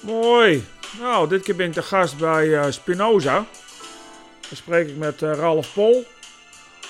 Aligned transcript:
Mooi. 0.00 0.64
Nou, 1.00 1.28
dit 1.28 1.42
keer 1.42 1.56
ben 1.56 1.66
ik 1.66 1.74
de 1.74 1.82
gast 1.82 2.18
bij 2.18 2.58
eh, 2.58 2.70
Spinoza. 2.70 3.34
Dan 4.48 4.56
spreek 4.56 4.88
ik 4.88 4.96
met 4.96 5.22
eh, 5.22 5.32
Ralf 5.32 5.72
Pol 5.72 6.04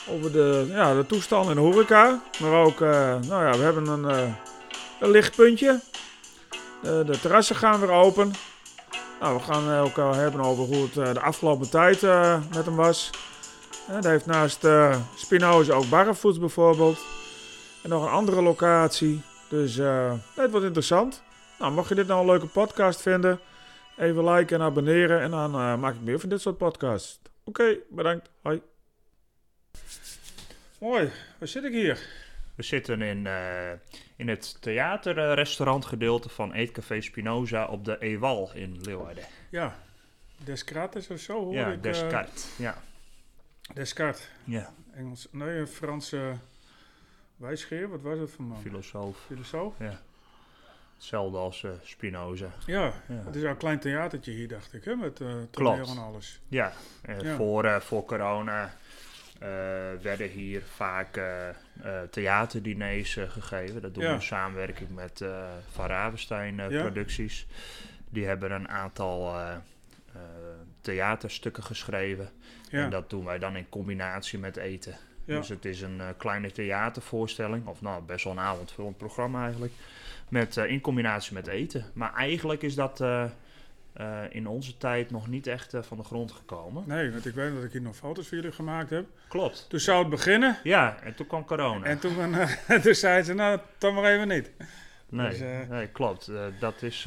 over 0.09 0.32
de, 0.32 0.67
ja, 0.69 0.95
de 0.95 1.06
toestand 1.06 1.48
in 1.48 1.54
de 1.54 1.61
horeca. 1.61 2.22
Maar 2.40 2.53
ook, 2.53 2.80
eh, 2.80 3.16
nou 3.29 3.45
ja, 3.45 3.50
we 3.50 3.62
hebben 3.62 3.87
een, 3.87 4.34
een 5.00 5.11
lichtpuntje. 5.11 5.80
De, 6.82 7.19
terrassen 7.21 7.56
gaan 7.56 7.80
weer 7.80 7.91
open. 7.91 8.32
Nou, 9.20 9.36
we 9.36 9.43
gaan 9.43 9.79
ook 9.79 9.96
hebben 9.96 10.41
over 10.41 10.64
hoe 10.64 10.88
het 10.93 11.14
de 11.14 11.20
afgelopen 11.20 11.70
tijd 11.70 12.02
met 12.54 12.64
hem 12.64 12.77
was. 12.77 13.11
Hij 13.86 14.11
heeft 14.11 14.27
naast 14.27 14.66
Spinoza 15.16 15.73
ook 15.73 15.88
Barrefoets 15.88 16.38
bijvoorbeeld. 16.38 16.98
En 17.82 17.91
nog 17.91 18.02
een 18.02 18.11
andere 18.11 18.43
locatie. 18.43 19.23
Dus 19.48 19.77
het 20.34 20.50
wordt 20.50 20.66
interessant. 20.66 21.23
Nou, 21.59 21.73
mocht 21.73 21.88
je 21.88 21.95
dit 21.95 22.07
nou 22.07 22.20
een 22.20 22.27
leuke 22.27 22.46
podcast 22.46 23.00
vinden, 23.02 23.41
even 23.96 24.25
liken 24.31 24.57
en 24.61 24.62
abonneren. 24.67 25.21
En 25.21 25.31
dan 25.31 25.54
eh, 25.54 25.76
maak 25.76 25.94
ik 25.94 26.00
meer 26.00 26.21
van 26.21 26.29
dit 26.29 26.40
soort 26.40 26.57
podcasts. 26.58 27.21
Oké, 27.44 27.76
bedankt. 27.90 28.31
Hoi. 28.43 28.62
Mooi, 30.81 31.11
waar 31.39 31.48
zit 31.48 31.64
ik 31.64 31.72
hier? 31.72 32.08
We 32.55 32.62
zitten 32.62 33.03
in, 33.03 33.27
eh, 33.27 33.70
in 34.17 34.28
het 34.28 34.56
theaterrestaurantgedeelte 34.61 36.28
van 36.28 36.53
Eetcafé 36.53 37.00
Spinoza 37.00 37.67
op 37.67 37.84
de 37.84 37.98
Ewal 37.98 38.50
in 38.55 38.81
Leeuwarden. 38.83 39.25
Ja, 39.50 39.77
Descartes 40.45 41.09
of 41.09 41.19
zo 41.19 41.45
hoor 41.45 41.53
ja, 41.55 41.67
ik. 41.67 41.77
eh, 41.77 41.83
Descartes. 41.83 42.48
ja. 42.56 42.78
Descartes. 43.75 44.28
ja, 44.45 44.73
Engels. 44.95 45.28
Nee, 45.31 45.59
een 45.59 45.67
Franse 45.69 46.33
wijsgeer. 47.36 47.89
Wat 47.89 48.00
was 48.03 48.19
het 48.19 48.31
voor 48.31 48.45
man? 48.45 48.61
filosoof. 48.61 49.19
Filosoof? 49.27 49.75
Ja. 49.78 50.00
Hetzelfde 50.97 51.39
als 51.39 51.64
eh, 51.64 51.70
Spinoza. 51.83 52.48
Ja, 52.67 52.92
Ja. 53.09 53.23
het 53.25 53.37
is 53.37 53.42
ook 53.42 53.48
een 53.48 53.56
klein 53.56 53.78
theatertje 53.78 54.33
hier, 54.33 54.48
dacht 54.48 54.73
ik, 54.75 54.84
hè? 54.84 54.95
Met 54.95 55.20
eh 55.20 55.27
toneel 55.50 55.87
en 55.87 55.98
alles. 55.98 56.41
Ja, 56.48 56.73
eh, 57.03 57.20
Ja. 57.20 57.37
Voor, 57.37 57.81
voor 57.83 58.05
corona 58.05 58.75
werden 60.03 60.29
hier 60.29 60.62
vaak 60.62 61.20
theaterdiners 62.11 63.15
gegeven. 63.29 63.83
Dat 63.83 63.95
doen 63.95 64.05
we 64.05 64.11
in 64.11 64.23
samenwerking 64.23 64.89
met 64.95 65.25
Van 65.70 65.87
Ravenstein. 65.87 66.57
Producties. 66.69 67.47
Die 68.09 68.27
hebben 68.27 68.51
een 68.51 68.69
aantal 68.69 69.35
theaterstukken 70.81 71.63
geschreven. 71.63 72.31
En 72.70 72.91
dat 72.91 73.11
doen 73.11 73.25
wij 73.25 73.39
dan 73.39 73.57
in 73.57 73.69
combinatie 73.69 74.39
met 74.39 74.57
eten. 74.57 74.97
ja. 75.25 75.37
Dus 75.37 75.48
het 75.48 75.65
is 75.65 75.81
een 75.81 76.01
kleine 76.17 76.53
theatervoorstelling, 76.53 77.67
of 77.67 77.81
nou 77.81 78.03
best 78.03 78.25
wel 78.25 78.33
een 78.33 78.39
avondvullend 78.39 78.97
programma 78.97 79.42
eigenlijk. 79.42 79.73
Met, 80.29 80.57
eh, 80.57 80.71
in 80.71 80.81
combinatie 80.81 81.35
met 81.35 81.47
eten. 81.47 81.85
Maar 81.95 82.15
eigenlijk 82.15 82.63
is 82.63 82.75
dat 82.75 83.01
eh, 83.01 83.25
eh, 83.93 84.19
in 84.31 84.47
onze 84.47 84.77
tijd 84.77 85.11
nog 85.11 85.29
niet 85.29 85.47
echt 85.47 85.75
van 85.81 85.97
de 85.97 86.03
grond 86.05 86.33
gekomen. 86.33 86.85
Nee, 86.87 87.11
want 87.11 87.27
ik 87.27 87.35
weet 87.35 87.55
dat 87.55 87.65
ik 87.65 87.73
hier 87.73 87.83
nog 87.83 87.97
foto's 87.97 88.29
voor 88.29 88.37
jullie 88.37 88.53
gemaakt 88.53 88.91
heb. 88.91 89.07
Klopt. 89.29 89.67
Toen 89.69 89.81
zou 89.81 89.99
het 90.01 90.09
beginnen. 90.11 90.59
Ja, 90.63 90.99
en 91.03 91.15
toen 91.15 91.27
kwam 91.27 91.45
corona. 91.45 91.85
En 91.85 91.99
toen, 91.99 92.35
eh, 92.35 92.51
toen 92.83 92.95
zei 92.95 93.23
ze, 93.23 93.35
nou, 93.35 93.61
dan 93.79 93.95
maar 93.95 94.05
even 94.05 94.29
niet. 94.29 94.51
nee, 95.09 95.29
dus, 95.29 95.69
nee, 95.69 95.87
klopt. 95.89 96.31
Dat 96.61 96.83
is, 96.83 97.07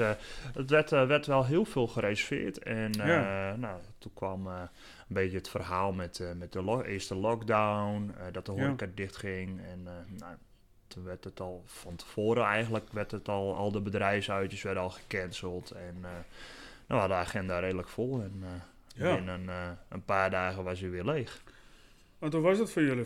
het 0.54 0.70
werd, 0.70 0.90
werd 0.90 1.26
wel 1.26 1.46
heel 1.46 1.66
veel 1.66 1.88
gereserveerd. 1.88 2.58
En 2.64 2.92
Ja. 2.94 3.56
nou, 3.56 3.80
toen 3.98 4.12
kwam 4.14 4.48
een 4.48 4.68
beetje 5.08 5.38
het 5.38 5.50
verhaal 5.50 5.92
met, 5.94 6.24
met 6.38 6.52
de 6.52 6.62
lo- 6.64 6.82
eerste 6.82 7.16
lockdown. 7.16 8.14
dat 8.32 8.46
de 8.46 8.52
Ja. 8.56 8.62
horeca 8.62 8.88
dichtging. 8.96 9.62
En 9.72 9.84
nou, 10.18 10.36
toen 10.90 11.04
werd 11.04 11.24
het 11.24 11.40
al 11.40 11.64
van 11.66 11.96
tevoren 11.96 12.44
eigenlijk, 12.46 12.86
werd 12.92 13.12
het 13.12 13.28
al, 13.30 13.56
al 13.56 13.72
de 13.72 13.82
bedrijfsuitjes 13.82 14.62
werden 14.62 14.84
al 14.84 14.90
gecanceld. 14.90 15.72
En 15.72 15.96
eh, 15.96 16.02
nou, 16.02 16.24
we 16.88 16.94
hadden 16.94 17.18
de 17.18 17.24
agenda 17.24 17.60
redelijk 17.60 17.88
vol. 17.88 18.22
En 18.22 18.40
eh, 18.44 18.50
Ja. 19.02 19.16
binnen 19.16 19.50
eh, 19.50 19.70
een 19.90 20.04
paar 20.06 20.30
dagen 20.30 20.64
was 20.64 20.80
hij 20.80 20.90
weer 20.90 21.04
leeg. 21.04 21.42
Want 22.20 22.34
hoe 22.34 22.42
was 22.42 22.58
het 22.58 22.72
voor 22.72 22.82
jullie? 22.82 23.06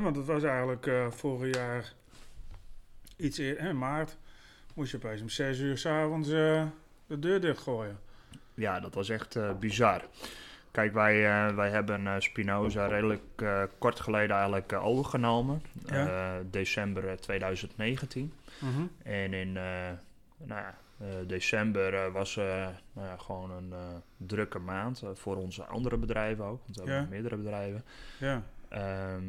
Want 0.00 0.16
het 0.16 0.26
was 0.26 0.42
eigenlijk 0.42 0.90
vorig 1.10 1.54
jaar 1.54 1.92
iets 3.16 3.38
eerder, 3.38 3.64
in 3.66 3.78
maart, 3.78 4.16
moest 4.74 4.90
je 4.90 4.96
opeens 4.96 5.20
om 5.20 5.28
zes 5.28 5.58
uur 5.58 5.78
s'avonds 5.78 6.28
avonds 6.32 6.72
de 7.06 7.18
deur 7.18 7.40
dichtgooien. 7.40 7.98
Ja, 8.54 8.80
dat 8.80 8.94
was 8.94 9.08
echt 9.08 9.58
bizar. 9.58 10.02
Kijk, 10.74 10.92
wij, 10.92 11.26
eh, 11.26 11.54
wij 11.54 11.70
hebben 11.70 12.06
eh, 12.06 12.14
Spinoza 12.18 12.86
redelijk 12.86 13.22
eh, 13.36 13.62
kort 13.78 14.00
geleden 14.00 14.36
eigenlijk 14.36 14.72
overgenomen. 14.72 15.62
Ja. 15.86 16.42
December 16.50 17.08
eh, 17.08 17.14
2019. 17.14 18.32
En 19.02 19.32
in 19.34 19.52
nou 19.52 20.60
ja, 20.60 20.74
december 21.26 22.12
was 22.12 22.34
nou 22.36 23.06
ja, 23.06 23.16
gewoon 23.16 23.50
een 23.50 23.72
drukke 24.16 24.58
maand 24.58 25.02
voor 25.14 25.36
onze 25.36 25.64
andere 25.64 25.96
bedrijven 25.96 26.44
ook. 26.44 26.60
Want 26.64 26.76
we 26.76 26.90
hebben 26.90 27.10
meerdere 27.10 27.36
bedrijven. 27.36 27.84
Ja, 28.18 28.42
Ehm, 28.68 29.24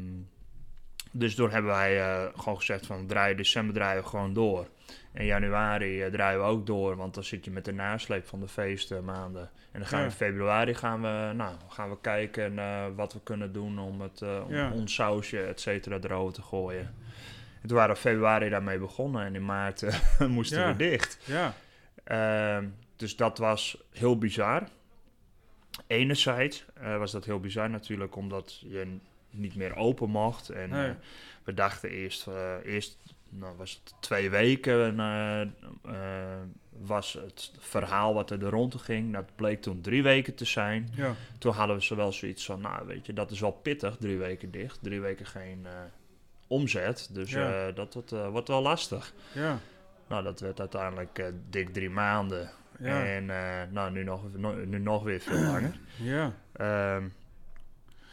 dus 1.12 1.34
toen 1.34 1.50
hebben 1.50 1.70
wij 1.70 2.30
gewoon 2.36 2.56
gezegd 2.56 2.86
van 2.86 3.06
draaien 3.06 3.36
december 3.36 3.74
draaien 3.74 4.02
we 4.02 4.08
gewoon 4.08 4.32
door. 4.32 4.66
En 5.12 5.24
januari 5.24 6.02
eh, 6.02 6.10
draaien 6.12 6.40
we 6.40 6.46
ook 6.46 6.66
door, 6.66 6.96
want 6.96 7.14
dan 7.14 7.24
zit 7.24 7.44
je 7.44 7.50
met 7.50 7.64
de 7.64 7.72
nasleep 7.72 8.26
van 8.26 8.40
de 8.40 8.48
feestmaanden. 8.48 9.50
En 9.72 9.80
dan 9.80 9.86
gaan 9.88 9.98
we 9.98 10.04
in 10.04 10.10
februari 10.10 10.74
gaan 10.74 11.02
we, 11.02 11.32
nou, 11.34 11.54
gaan 11.68 11.90
we 11.90 12.00
kijken 12.00 12.54
wat 12.96 13.12
we 13.12 13.20
kunnen 13.22 13.52
doen 13.52 13.78
om, 13.78 14.00
het, 14.00 14.22
eh, 14.22 14.42
om 14.48 14.72
ons 14.72 14.94
sausje, 14.94 15.40
et 15.42 15.60
cetera, 15.60 15.98
erover 16.02 16.34
te 16.34 16.42
gooien. 16.42 16.94
En 17.62 17.68
toen 17.68 17.76
waren 17.76 17.94
we 17.94 18.00
februari 18.00 18.48
daarmee 18.48 18.78
begonnen 18.78 19.24
en 19.24 19.34
in 19.34 19.44
maart 19.44 19.82
eh, 19.82 20.20
moesten 20.26 20.66
we 20.66 20.76
dicht. 20.76 21.18
ja, 21.24 21.54
Ehm, 22.04 22.66
dus 22.96 23.16
dat 23.16 23.38
was 23.38 23.82
heel 23.92 24.18
bizar. 24.18 24.68
Enerzijds 25.86 26.64
was 26.98 27.12
dat 27.12 27.24
heel 27.24 27.40
bizar 27.40 27.70
natuurlijk 27.70 28.16
omdat 28.16 28.58
je 28.60 28.96
niet 29.30 29.56
meer 29.56 29.76
open 29.76 30.10
mocht. 30.10 30.48
En 30.48 30.70
Nee. 30.70 30.92
we 31.44 31.54
dachten 31.54 31.90
eerst, 31.90 32.26
eerst 32.64 32.98
nou, 33.38 33.56
was 33.56 33.80
het 33.84 33.94
twee 34.00 34.30
weken 34.30 35.00
eh, 35.00 35.40
eh, 35.40 35.48
was 36.80 37.12
het 37.12 37.52
verhaal 37.58 38.14
wat 38.14 38.30
er 38.30 38.38
rond 38.42 38.74
ging. 38.74 39.12
Dat 39.12 39.36
bleek 39.36 39.62
toen 39.62 39.80
drie 39.80 40.02
weken 40.02 40.34
te 40.34 40.44
zijn. 40.44 40.88
ja, 40.94 41.14
Toen 41.38 41.52
hadden 41.52 41.76
we 41.76 41.82
zowel 41.82 42.12
zoiets 42.12 42.44
van, 42.44 42.60
nou 42.60 42.86
weet 42.86 43.06
je, 43.06 43.12
dat 43.12 43.30
is 43.30 43.40
wel 43.40 43.52
pittig, 43.52 43.96
drie 43.96 44.18
weken 44.18 44.50
dicht. 44.50 44.78
Drie 44.82 45.00
weken 45.00 45.26
geen 45.26 45.66
eh, 45.66 45.72
omzet, 46.46 47.08
dus 47.12 47.30
Ja. 47.30 47.66
eh, 47.66 47.74
dat 47.74 47.94
wordt, 47.94 48.10
wordt 48.10 48.48
wel 48.48 48.62
lastig. 48.62 49.12
ja, 49.32 49.58
Nou, 50.08 50.22
dat 50.22 50.40
werd 50.40 50.60
uiteindelijk 50.60 51.32
dik 51.50 51.72
drie 51.72 51.90
maanden. 51.90 52.50
ja, 52.78 53.04
En 53.04 53.26
nou, 53.72 53.90
nu 53.92 54.04
nog, 54.04 54.22
no- 54.36 54.64
nu 54.64 54.78
nog 54.78 55.02
weer 55.02 55.20
veel 55.20 55.38
langer. 55.42 55.78
ja, 55.96 56.32
Ehm, 56.52 57.08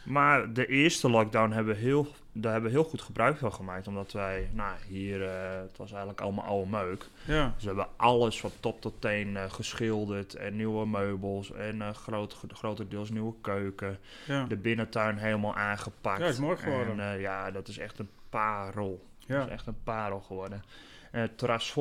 maar 0.04 0.52
de 0.52 0.66
eerste 0.66 1.10
lockdown 1.10 1.50
hebben 1.52 1.74
we 1.74 1.80
heel, 1.80 2.06
daar 2.36 2.52
hebben 2.52 2.70
we 2.70 2.76
heel 2.76 2.88
goed 2.88 3.00
gebruik 3.02 3.36
van 3.38 3.52
gemaakt. 3.52 3.86
Omdat 3.86 4.12
wij, 4.12 4.48
nou 4.52 4.74
hier, 4.88 5.22
eh, 5.28 5.60
het 5.60 5.76
was 5.76 5.90
eigenlijk 5.90 6.20
allemaal 6.20 6.44
oude 6.44 6.70
meuk. 6.70 7.06
ja, 7.26 7.52
Dus 7.54 7.62
we 7.62 7.66
hebben 7.68 7.88
alles 7.96 8.40
van 8.40 8.50
top 8.60 8.80
tot 8.80 9.00
teen 9.00 9.36
eh, 9.36 9.50
geschilderd. 9.50 10.34
En 10.34 10.56
nieuwe 10.56 10.86
meubels. 10.86 11.52
En 11.52 11.82
eh 11.82 11.94
groot, 11.94 12.36
grotendeels 12.52 13.10
nieuwe 13.10 13.34
keuken. 13.40 13.98
ja, 14.26 14.44
De 14.44 14.56
binnentuin 14.56 15.16
helemaal 15.16 15.54
aangepakt. 15.54 16.20
Ja, 16.20 16.26
is 16.26 16.38
mooi 16.38 16.56
geworden. 16.56 17.00
En 17.00 17.20
ja, 17.20 17.50
dat 17.50 17.68
is 17.68 17.78
echt 17.78 17.98
een 17.98 18.10
parel. 18.28 19.04
Dat 19.18 19.36
ja, 19.36 19.44
is 19.44 19.50
echt 19.50 19.66
een 19.66 19.82
parel 19.84 20.20
geworden. 20.20 20.62
Het 21.10 21.38
terras 21.38 21.72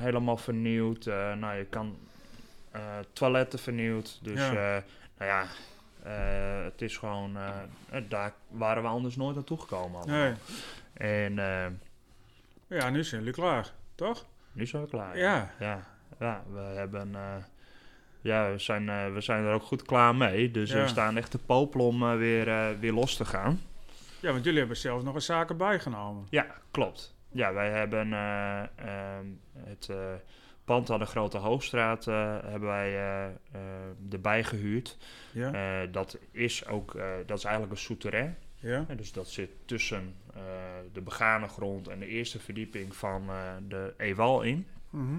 helemaal 0.00 0.36
vernieuwd. 0.36 1.04
Nou, 1.38 1.54
je 1.54 1.64
kan 1.64 1.96
toiletten 3.12 3.58
vernieuwd. 3.58 4.18
Dus 4.22 4.38
Ja. 4.40 4.52
nou 5.18 5.30
ja, 5.30 5.44
eh, 6.02 6.64
het 6.64 6.82
is 6.82 6.96
gewoon... 6.96 7.36
eh, 7.36 7.48
eh, 7.90 8.04
daar 8.08 8.32
waren 8.48 8.82
we 8.82 8.88
anders 8.88 9.16
nooit 9.16 9.34
naartoe 9.34 9.58
gekomen. 9.60 10.08
nee. 10.08 10.32
En 10.94 11.34
Ja, 12.66 12.90
nu 12.90 13.04
zijn 13.04 13.20
jullie 13.20 13.34
klaar, 13.36 13.72
toch? 13.94 14.26
nu 14.52 14.66
zijn 14.66 14.82
we 14.82 14.88
klaar. 14.88 15.18
Ja. 15.18 15.50
Ja, 15.58 15.86
ja 16.18 16.42
we 16.52 16.58
hebben... 16.60 17.14
ja, 18.20 18.50
we 18.50 18.58
zijn, 18.58 19.12
we 19.14 19.20
zijn 19.20 19.44
er 19.44 19.52
ook 19.52 19.62
goed 19.62 19.82
klaar 19.82 20.14
mee. 20.16 20.50
Dus 20.50 20.70
Ja. 20.70 20.82
we 20.82 20.88
staan 20.88 21.16
echt 21.16 21.30
te 21.30 21.38
popelen 21.38 21.86
om 21.86 22.16
weer, 22.18 22.78
weer 22.80 22.92
los 22.92 23.16
te 23.16 23.24
gaan. 23.24 23.60
Ja, 24.20 24.32
want 24.32 24.44
jullie 24.44 24.58
hebben 24.58 24.76
zelfs 24.76 25.04
nog 25.04 25.14
een 25.14 25.22
zaken 25.22 25.56
bijgenomen. 25.56 26.26
Ja, 26.30 26.46
klopt. 26.70 27.14
Ja, 27.32 27.52
wij 27.52 27.70
hebben 27.70 28.12
eh, 28.12 28.62
ehm, 28.62 29.26
het 29.56 29.88
pand 30.70 30.90
aan 30.90 30.98
de 30.98 31.04
Grote 31.04 31.38
Hoogstraat 31.38 32.04
hebben 32.04 32.68
wij 32.68 32.88
eh, 32.96 33.24
eh, 33.26 33.32
erbij 34.12 34.44
gehuurd. 34.44 34.96
Ja, 35.32 35.52
Eh, 35.52 35.92
dat 35.92 36.18
is 36.30 36.66
ook, 36.66 36.96
dat 37.26 37.38
is 37.38 37.44
eigenlijk 37.44 37.74
een 37.74 37.80
souterrain. 37.80 38.36
ja, 38.58 38.86
dus 38.96 39.12
dat 39.12 39.28
zit 39.28 39.50
tussen 39.64 40.14
de 40.92 41.00
begane 41.00 41.48
grond 41.48 41.88
en 41.88 41.98
de 41.98 42.06
eerste 42.06 42.38
verdieping 42.38 42.96
van 42.96 43.30
de 43.68 43.94
Ewal 43.96 44.42
in. 44.42 44.66
mhm, 44.90 45.18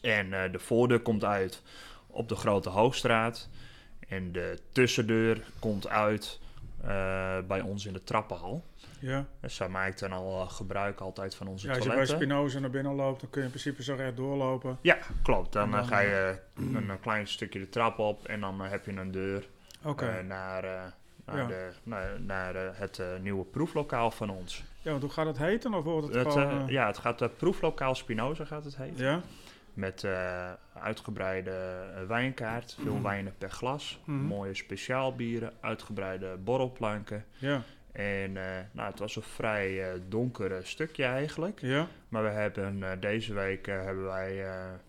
En 0.00 0.52
de 0.52 0.58
voordeur 0.58 1.00
komt 1.00 1.24
uit 1.24 1.62
op 2.06 2.28
de 2.28 2.34
Grote 2.36 2.68
Hoogstraat. 2.68 3.48
En 4.08 4.32
de 4.32 4.58
tussendeur 4.72 5.42
komt 5.58 5.88
uit 5.88 6.40
eh, 6.82 7.38
bij 7.48 7.60
ons 7.60 7.86
in 7.86 7.92
de 7.92 8.04
trappenhal. 8.04 8.64
Ja. 8.98 9.26
Dus 9.40 9.54
zij 9.54 9.68
maakt 9.68 9.98
dan 10.00 10.12
al 10.12 10.40
eh, 10.40 10.50
gebruik 10.50 11.00
altijd 11.00 11.34
van 11.34 11.46
onze 11.46 11.66
ja, 11.66 11.74
als 11.74 11.84
je 11.84 11.90
bij. 11.90 12.06
Spinoza 12.06 12.58
naar 12.58 12.70
binnen 12.70 12.94
loopt, 12.94 13.20
dan 13.20 13.30
kun 13.30 13.40
je 13.40 13.46
in 13.46 13.52
principe 13.52 13.82
zo 13.82 13.94
recht 13.94 14.16
doorlopen. 14.16 14.78
Ja, 14.80 14.98
klopt. 15.22 15.52
Dan, 15.52 15.68
eh, 15.68 15.72
dan, 15.74 15.86
ga 15.86 16.00
je 16.00 16.38
een, 16.54 16.88
een 16.90 17.00
klein 17.00 17.26
stukje 17.28 17.58
de 17.58 17.68
trap 17.68 17.98
op 17.98 18.26
en 18.26 18.40
dan 18.40 18.60
heb 18.60 18.84
je 18.84 18.92
een 18.92 19.10
deur 19.10 19.48
naar, 19.82 20.24
naar, 20.24 21.36
Ja. 21.36 21.46
de, 21.46 21.70
naar, 21.82 22.20
naar 22.20 22.54
het 22.78 23.02
nieuwe 23.20 23.44
proeflokaal 23.44 24.10
van 24.10 24.30
ons. 24.30 24.64
Ja, 24.82 24.90
want 24.90 25.02
hoe 25.02 25.12
gaat 25.12 25.26
het 25.26 25.38
heten? 25.38 25.74
Of 25.74 25.84
wordt 25.84 26.06
het, 26.06 26.16
Het, 26.16 26.32
gewoon... 26.32 26.66
ja, 26.66 26.86
het 26.86 26.98
gaat 26.98 27.22
uh, 27.22 27.28
proeflokaal 27.36 27.94
Spinoza 27.94 28.44
gaat 28.44 28.64
het 28.64 28.76
heten. 28.76 29.04
ja? 29.04 29.20
Met 29.74 30.04
eh, 30.04 30.52
uitgebreide 30.74 31.50
eh, 31.50 32.02
wijnkaart, 32.06 32.76
veel 32.82 32.94
Mhm. 32.94 33.02
wijnen 33.02 33.34
per 33.38 33.50
glas, 33.50 34.00
Mhm. 34.04 34.18
mooie 34.18 34.54
speciaalbieren, 34.54 35.52
uitgebreide 35.60 36.36
borrelplanken. 36.36 37.24
Ja. 37.38 37.62
En 37.92 38.36
eh, 38.36 38.60
nou, 38.72 38.90
het 38.90 38.98
was 38.98 39.16
een 39.16 39.22
vrij 39.22 39.92
eh, 39.92 40.00
donker 40.08 40.66
stukje 40.66 41.04
eigenlijk. 41.04 41.60
Ja? 41.60 41.86
Maar 42.08 42.22
we 42.22 42.28
hebben 42.28 43.00
deze 43.00 43.34
week 43.34 43.66
hebben 43.66 44.04
wij 44.04 44.34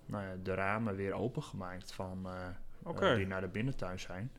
nou 0.05 0.23
ja, 0.23 0.31
de 0.43 0.53
ramen 0.53 0.95
weer 0.95 1.13
opengemaakt 1.13 1.91
van, 1.93 2.27
die 3.15 3.27
naar 3.27 3.41
de 3.41 3.47
binnentuin 3.47 3.99
zijn. 3.99 4.31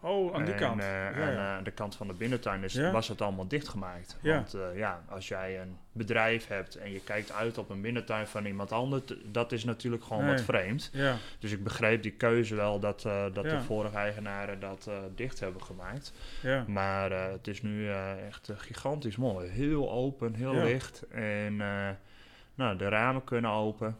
Oh, 0.00 0.34
aan 0.34 0.44
die 0.44 0.54
en, 0.54 0.60
kant. 0.60 0.80
eh, 0.80 0.86
ja, 0.88 1.08
ja. 1.18 1.32
eh, 1.32 1.38
aan 1.56 1.64
de 1.64 1.70
kant 1.70 1.96
van 1.96 2.06
de 2.06 2.12
binnentuin 2.12 2.62
is, 2.64 2.72
Ja. 2.72 2.90
was 2.90 3.08
het 3.08 3.20
allemaal 3.20 3.48
dichtgemaakt. 3.48 4.16
Want 4.22 4.54
eh, 4.54 4.76
ja, 4.76 5.02
als 5.08 5.28
jij 5.28 5.60
een 5.60 5.76
bedrijf 5.92 6.46
hebt 6.46 6.74
en 6.76 6.92
je 6.92 7.00
kijkt 7.00 7.32
uit 7.32 7.58
op 7.58 7.70
een 7.70 7.80
binnentuin 7.80 8.26
van 8.26 8.44
iemand 8.46 8.72
anders, 8.72 9.02
dat 9.24 9.52
is 9.52 9.64
natuurlijk 9.64 10.04
gewoon 10.04 10.24
Nee. 10.24 10.32
wat 10.34 10.42
vreemd. 10.44 10.90
Dus 11.38 11.52
ik 11.52 11.64
begreep 11.64 12.02
die 12.02 12.12
keuze 12.12 12.54
wel 12.54 12.80
dat, 12.80 13.02
dat 13.32 13.34
de 13.44 13.60
vorige 13.60 13.96
eigenaren 13.96 14.60
dat 14.60 14.90
dicht 15.14 15.40
hebben 15.40 15.62
gemaakt. 15.62 16.12
ja. 16.42 16.64
Maar 16.66 17.10
het 17.10 17.46
is 17.46 17.62
nu 17.62 17.90
echt 18.26 18.50
gigantisch 18.56 19.16
mooi. 19.16 19.48
Heel 19.48 19.90
open, 19.90 20.34
heel 20.34 20.54
licht. 20.54 21.02
En 21.10 21.56
nou, 22.54 22.76
de 22.76 22.88
ramen 22.88 23.24
kunnen 23.24 23.50
open 23.50 23.96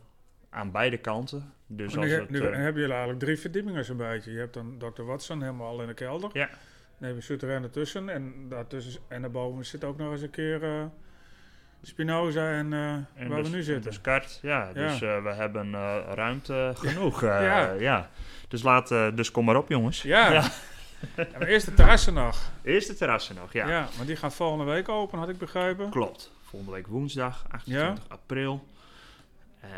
aan 0.58 0.70
beide 0.70 0.96
kanten. 0.96 1.52
Dus 1.66 1.94
Maar 1.94 2.02
als 2.02 2.12
nu, 2.12 2.20
het, 2.20 2.30
nu 2.30 2.38
eh, 2.38 2.44
hebben 2.44 2.74
jullie 2.74 2.90
eigenlijk 2.90 3.20
drie 3.20 3.38
verdiepingen 3.38 3.84
zo'n 3.84 3.96
beetje. 3.96 4.32
Je 4.32 4.38
hebt 4.38 4.54
dan 4.54 4.74
Dr. 4.78 5.02
Watson 5.02 5.40
helemaal 5.40 5.68
al 5.68 5.80
in 5.80 5.86
de 5.86 5.94
kelder. 5.94 6.30
Ja. 6.32 6.48
Dan 6.98 7.08
heb 7.08 7.16
je 7.16 7.22
Souterrain 7.22 7.62
ertussen. 7.62 8.08
En, 8.08 8.48
daartussen, 8.48 9.00
en 9.08 9.20
daarboven 9.20 9.64
zit 9.64 9.84
ook 9.84 9.98
nog 9.98 10.12
eens 10.12 10.22
een 10.22 10.30
keer 10.30 10.62
eh, 10.62 10.84
Spinoza 11.82 12.50
en, 12.52 12.72
eh, 12.72 12.92
en 12.92 13.28
waar 13.28 13.38
dus- 13.38 13.50
we 13.50 13.56
nu 13.56 13.62
zitten. 13.62 13.90
Dus 13.90 14.00
kart, 14.00 14.38
ja. 14.42 14.70
Ja. 14.74 14.88
Dus 14.88 14.98
we 14.98 15.32
hebben 15.34 15.72
ruimte 16.14 16.72
genoeg. 16.76 17.20
Ja. 17.20 17.72
ja. 17.72 18.10
Dus, 18.48 18.62
laat, 18.62 18.88
dus 18.88 19.30
kom 19.30 19.44
maar 19.44 19.56
op, 19.56 19.68
jongens. 19.68 20.02
Ja. 20.02 20.32
Ja. 20.32 20.48
Ja, 21.16 21.26
maar 21.38 21.48
eerst 21.48 21.66
de 21.66 21.74
terrassen 21.74 22.14
nog. 22.14 22.50
Eerst 22.62 22.88
de 22.88 22.94
terrassen 22.94 23.34
nog, 23.34 23.52
ja. 23.52 23.68
Ja. 23.68 23.88
maar 23.96 24.06
die 24.06 24.16
gaan 24.16 24.32
volgende 24.32 24.64
week 24.64 24.88
open, 24.88 25.18
had 25.18 25.28
ik 25.28 25.38
begrepen. 25.38 25.90
Klopt. 25.90 26.32
Volgende 26.42 26.74
week 26.74 26.86
woensdag, 26.86 27.44
28 27.50 28.04
april. 28.08 28.66
Eh, 29.60 29.70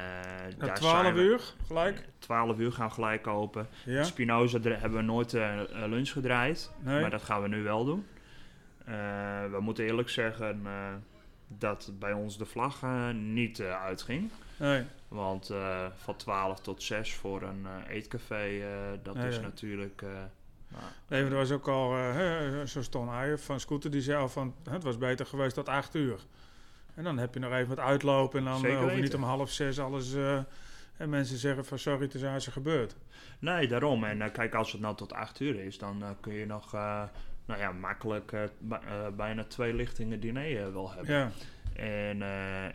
Na 0.59 0.67
daar 0.67 0.75
12 0.75 1.01
zijn 1.03 1.15
we. 1.15 1.21
uur 1.21 1.41
gelijk. 1.67 2.05
12 2.19 2.59
uur 2.59 2.73
gaan 2.73 2.89
we 2.89 2.95
gelijk 2.95 3.27
open. 3.27 3.69
Ja. 3.85 4.03
Spinoza 4.05 4.59
hebben 4.63 4.99
we 4.99 5.05
nooit 5.05 5.35
eh, 5.35 5.61
eh, 5.61 5.67
lunch 5.91 6.09
gedraaid. 6.11 6.71
Nee. 6.79 7.01
Maar 7.01 7.11
dat 7.11 7.23
gaan 7.23 7.43
we 7.43 7.49
nu 7.49 7.63
wel 7.63 7.85
doen. 7.85 8.07
Eh, 8.85 8.95
we 9.51 9.57
moeten 9.61 9.85
eerlijk 9.85 10.09
zeggen 10.09 10.61
eh, 10.67 10.73
dat 11.49 11.91
bij 11.99 12.13
ons 12.13 12.39
de 12.39 12.45
vlag 12.47 12.83
eh, 12.83 13.09
niet 13.11 13.59
eh, 13.61 13.83
uitging. 13.83 14.31
Nee. 14.57 14.85
Want 15.09 15.51
eh, 15.51 15.87
van 15.97 16.17
12 16.17 16.61
tot 16.61 16.83
6 16.83 17.15
voor 17.15 17.43
een 17.43 17.67
eh, 17.87 17.95
eetcafé, 17.97 18.35
eh, 18.61 18.67
dat 19.03 19.15
Nee, 19.15 19.29
is 19.29 19.35
ja. 19.37 19.41
natuurlijk... 19.41 20.03
eh, 20.03 20.09
nou, 20.69 20.83
Nee, 21.09 21.23
maar 21.23 21.31
er 21.31 21.37
was 21.37 21.51
ook 21.51 21.69
al 21.69 21.99
uh, 21.99 22.61
zo'n 22.65 22.83
Ston 22.83 23.09
van 23.39 23.61
Scooter 23.61 23.91
die 23.91 24.01
zei 24.01 24.19
al 24.21 24.29
van 24.29 24.55
het 24.71 24.83
was 24.83 24.99
beter 24.99 25.27
geweest 25.27 25.55
tot 25.55 25.69
8 25.69 25.95
uur. 25.95 26.21
En 26.95 27.05
dan 27.05 27.19
heb 27.19 27.35
je 27.35 27.41
nog 27.41 27.53
even 27.53 27.69
wat 27.69 27.79
uitlopen 27.85 28.39
en 28.39 28.45
dan 28.45 28.67
uh, 28.67 28.81
hoef 28.81 28.95
je 28.95 29.01
niet 29.01 29.15
om 29.15 29.23
half 29.23 29.51
zes 29.51 29.79
alles. 29.79 30.15
uh, 30.15 30.39
en 30.97 31.09
mensen 31.09 31.37
zeggen 31.39 31.65
van 31.65 31.79
sorry, 31.79 32.03
het 32.05 32.15
is 32.15 32.25
aan 32.25 32.41
ze 32.41 32.51
gebeurd. 32.51 32.97
Nee, 33.39 33.69
daarom. 33.69 34.05
En 34.05 34.19
uh, 34.19 34.33
kijk, 34.33 34.55
als 34.55 34.73
het 34.73 34.81
nou 34.81 34.97
tot 34.97 35.13
8 35.13 35.41
uur 35.41 35.61
is, 35.61 35.79
dan 35.79 36.03
kun 36.21 36.33
je 36.35 36.47
nog 36.47 36.73
nou 37.45 37.61
ja, 37.61 37.73
makkelijk 37.73 38.33
bijna 39.17 39.45
twee 39.45 39.75
lichtingen 39.75 40.21
diner 40.21 40.73
wel 40.73 40.93
hebben. 40.93 41.15
Ja. 41.15 41.31
En, 41.83 42.23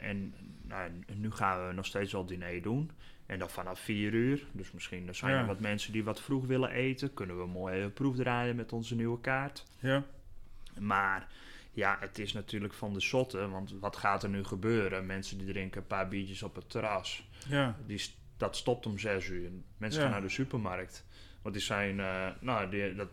en 0.02 0.34
nou, 0.62 0.92
nu 1.16 1.32
gaan 1.32 1.68
we 1.68 1.74
nog 1.74 1.86
steeds 1.86 2.12
wel 2.12 2.26
diner 2.26 2.62
doen. 2.62 2.92
En 3.26 3.40
dan 3.40 3.50
vanaf 3.50 3.80
4 3.80 4.14
uur. 4.14 4.46
Dus 4.52 4.72
misschien 4.72 5.16
zijn 5.16 5.32
Ja. 5.32 5.40
er 5.40 5.46
wat 5.46 5.60
mensen 5.60 5.92
die 5.92 6.04
wat 6.04 6.22
vroeg 6.22 6.46
willen 6.46 6.70
eten. 6.70 7.14
Kunnen 7.14 7.38
we 7.40 7.46
mooi 7.48 7.76
even 7.76 7.94
proefdraaien 7.94 8.56
met 8.56 8.74
onze 8.74 8.96
nieuwe 8.96 9.22
kaart. 9.22 9.66
Ja. 9.80 10.04
Maar 10.80 11.28
ja, 11.76 11.98
het 12.00 12.20
is 12.20 12.34
natuurlijk 12.34 12.74
van 12.74 12.94
de 12.94 13.00
zotte. 13.00 13.50
Want 13.50 13.74
wat 13.80 13.96
gaat 13.96 14.24
er 14.24 14.30
nu 14.30 14.44
gebeuren? 14.44 15.06
Mensen 15.06 15.38
die 15.38 15.48
drinken 15.48 15.82
een 15.82 15.88
paar 15.88 16.08
biertjes 16.08 16.44
op 16.44 16.56
het 16.56 16.70
terras. 16.70 17.30
Ja. 17.48 17.76
Die, 17.86 18.02
dat 18.38 18.56
stopt 18.56 18.86
om 18.86 18.98
6 19.00 19.28
uur. 19.28 19.50
Mensen 19.78 20.00
Ja. 20.02 20.06
gaan 20.08 20.16
naar 20.20 20.28
de 20.28 20.34
supermarkt. 20.34 21.06
Want 21.42 21.56
die 21.56 21.64
zijn, 21.64 21.98
uh, 21.98 22.28
nou, 22.40 22.70
die, 22.70 22.96
dat, 22.96 23.10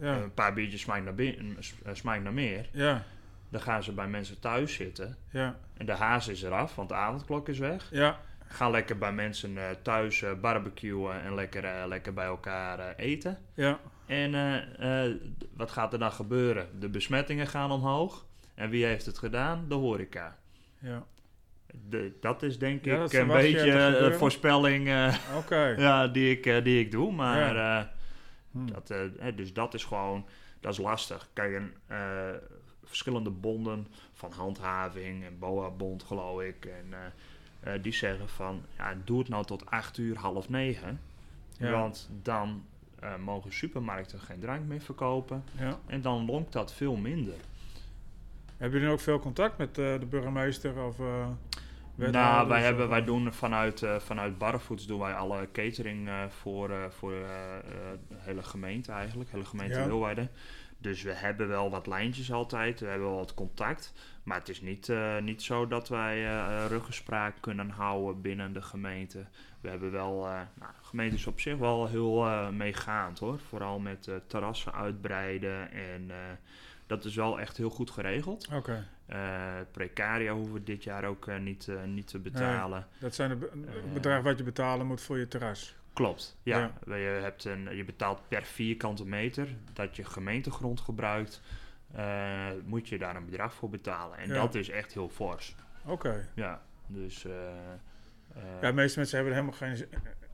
Ja. 0.00 0.16
een 0.16 0.34
paar 0.34 0.52
biertjes 0.54 0.80
smaakt 0.80 1.04
naar, 1.04 1.96
smaakt 1.96 2.22
naar 2.22 2.32
meer. 2.32 2.68
Ja. 2.72 3.04
Dan 3.48 3.60
gaan 3.60 3.82
ze 3.82 3.92
bij 3.92 4.08
mensen 4.08 4.40
thuis 4.40 4.74
zitten. 4.74 5.16
Ja. 5.30 5.58
En 5.76 5.86
de 5.86 5.92
haas 5.92 6.28
is 6.28 6.42
eraf, 6.42 6.74
want 6.74 6.88
de 6.88 6.94
avondklok 6.94 7.48
is 7.48 7.58
weg. 7.58 7.88
Ja. 7.90 8.20
Ga 8.46 8.70
lekker 8.70 8.98
bij 8.98 9.12
mensen 9.12 9.50
uh, 9.52 9.62
thuis 9.82 10.20
uh, 10.20 10.32
barbecuen 10.40 11.22
en 11.22 11.34
lekker, 11.34 11.64
uh, 11.64 11.84
lekker 11.86 12.12
bij 12.14 12.24
elkaar 12.26 12.94
eten. 12.96 13.38
Ja. 13.54 13.80
En 14.06 14.34
uh, 14.80 15.14
wat 15.56 15.70
gaat 15.70 15.92
er 15.92 15.98
dan 15.98 16.12
gebeuren? 16.12 16.80
De 16.80 16.88
besmettingen 16.88 17.46
gaan 17.46 17.70
omhoog. 17.70 18.26
En 18.54 18.70
wie 18.70 18.84
heeft 18.84 19.06
het 19.06 19.18
gedaan? 19.18 19.64
De 19.68 19.74
horeca. 19.74 20.36
Ja. 20.78 21.04
De, 21.88 22.12
dat 22.20 22.42
is 22.42 22.58
denk 22.58 22.84
Ja, 22.84 23.04
ik 23.04 23.12
een 23.12 23.26
beetje 23.26 23.58
gebeuren. 23.58 24.10
de 24.10 24.18
voorspelling 24.18 24.88
ja, 25.78 26.08
die, 26.08 26.30
ik, 26.30 26.46
eh, 26.46 26.64
die 26.64 26.80
ik 26.80 26.90
doe. 26.90 27.12
Maar 27.12 27.54
Ja. 27.54 27.92
hm. 28.50 28.66
dat, 28.66 28.90
eh, 28.90 29.36
dus 29.36 29.52
dat 29.52 29.74
is 29.74 29.84
gewoon, 29.84 30.26
dat 30.60 30.72
is 30.72 30.78
lastig. 30.78 31.28
Kijk, 31.32 31.62
eh, 31.86 31.98
verschillende 32.84 33.30
bonden 33.30 33.86
van 34.12 34.32
handhaving 34.32 35.24
en 35.24 35.38
BOA-bond 35.38 36.02
geloof 36.02 36.40
ik. 36.42 36.66
En 36.66 36.94
die 37.82 37.92
zeggen 37.92 38.28
van, 38.28 38.62
ja, 38.76 38.94
doe 39.04 39.18
het 39.18 39.28
nou 39.28 39.44
tot 39.44 39.66
8 39.66 39.98
uur, 39.98 40.16
half 40.18 40.48
negen. 40.48 41.00
Ja. 41.58 41.70
Want 41.70 42.10
dan 42.22 42.64
uh, 43.04 43.16
mogen 43.24 43.52
supermarkten 43.52 44.20
geen 44.20 44.40
drank 44.40 44.66
meer 44.66 44.80
verkopen. 44.80 45.44
Ja. 45.58 45.78
En 45.86 46.02
dan 46.02 46.24
lonkt 46.24 46.52
dat 46.52 46.72
veel 46.72 46.96
minder. 46.96 47.34
Hebben 48.56 48.78
jullie 48.78 48.94
ook 48.94 49.00
veel 49.00 49.18
contact 49.18 49.58
met 49.58 49.78
uh, 49.78 49.98
de 49.98 50.06
burgemeester 50.06 50.84
of 50.84 50.98
uh, 50.98 51.26
nou, 51.96 52.48
wij, 52.48 52.62
hebben, 52.62 52.88
wij 52.88 53.04
doen 53.04 53.32
vanuit, 53.32 53.82
uh, 53.82 53.98
vanuit 53.98 54.38
Barfoods 54.38 54.86
doen 54.86 55.00
wij 55.00 55.14
alle 55.14 55.48
catering 55.52 56.08
voor, 56.28 56.70
voor 56.90 57.10
de 58.08 58.16
hele 58.16 58.42
gemeente 58.42 58.92
eigenlijk, 58.92 59.30
hele 59.30 59.44
gemeente 59.44 59.78
Ja. 59.78 60.28
Dus 60.78 61.02
we 61.02 61.12
hebben 61.12 61.48
wel 61.48 61.70
wat 61.70 61.86
lijntjes 61.86 62.32
altijd, 62.32 62.80
we 62.80 62.86
hebben 62.86 63.08
wel 63.08 63.16
wat 63.16 63.34
contact. 63.34 63.92
Maar 64.22 64.38
het 64.38 64.48
is 64.48 64.60
niet, 64.60 64.92
niet 65.20 65.42
zo 65.42 65.66
dat 65.66 65.88
wij 65.88 66.46
ruggenspraak 66.66 67.36
kunnen 67.40 67.70
houden 67.70 68.20
binnen 68.22 68.52
de 68.52 68.62
gemeente. 68.62 69.24
We 69.60 69.68
hebben 69.68 69.90
wel, 69.90 70.20
nou, 70.20 70.72
de 70.80 70.86
gemeente 70.86 71.16
is 71.16 71.26
op 71.26 71.40
zich 71.40 71.56
wel 71.56 71.86
heel 71.86 72.26
meegaand 72.52 73.18
hoor. 73.18 73.38
Vooral 73.38 73.78
met 73.78 74.10
terrassen 74.26 74.74
uitbreiden 74.74 75.70
en 75.72 76.10
dat 76.86 77.04
is 77.04 77.14
wel 77.14 77.40
echt 77.40 77.56
heel 77.56 77.70
goed 77.70 77.90
geregeld. 77.90 78.46
Oké. 78.46 78.56
Okay. 78.56 78.82
Precaria 79.70 80.32
hoeven 80.32 80.54
we 80.54 80.62
dit 80.62 80.84
jaar 80.84 81.04
ook 81.04 81.38
niet, 81.40 81.68
niet 81.86 82.06
te 82.06 82.18
betalen. 82.18 82.78
Nee, 82.90 83.00
dat 83.00 83.14
zijn 83.14 83.28
de 83.28 83.36
be 83.36 83.50
bedragen 83.92 84.24
wat 84.24 84.38
je 84.38 84.44
betalen 84.44 84.86
moet 84.86 85.00
voor 85.00 85.18
je 85.18 85.28
terras. 85.28 85.74
Klopt, 85.92 86.36
ja. 86.42 86.70
ja. 86.86 86.94
Je, 86.96 87.18
hebt 87.22 87.44
een, 87.44 87.76
je 87.76 87.84
betaalt 87.84 88.20
per 88.28 88.42
vierkante 88.42 89.06
meter 89.06 89.48
dat 89.72 89.96
je 89.96 90.04
gemeentegrond 90.04 90.80
gebruikt, 90.80 91.40
uh, 91.96 92.46
moet 92.64 92.88
je 92.88 92.98
daar 92.98 93.16
een 93.16 93.24
bedrag 93.24 93.54
voor 93.54 93.70
betalen. 93.70 94.18
En 94.18 94.28
Ja. 94.28 94.34
dat 94.34 94.54
is 94.54 94.70
echt 94.70 94.92
heel 94.92 95.08
fors. 95.08 95.54
Oké. 95.84 96.28
Ja, 96.34 96.62
dus... 96.86 97.24
Uh, 97.24 97.32
ja, 98.60 98.68
de 98.68 98.72
meeste 98.72 98.98
mensen 98.98 99.16
hebben 99.16 99.36
er 99.36 99.40
helemaal 99.42 99.60
geen 99.68 99.86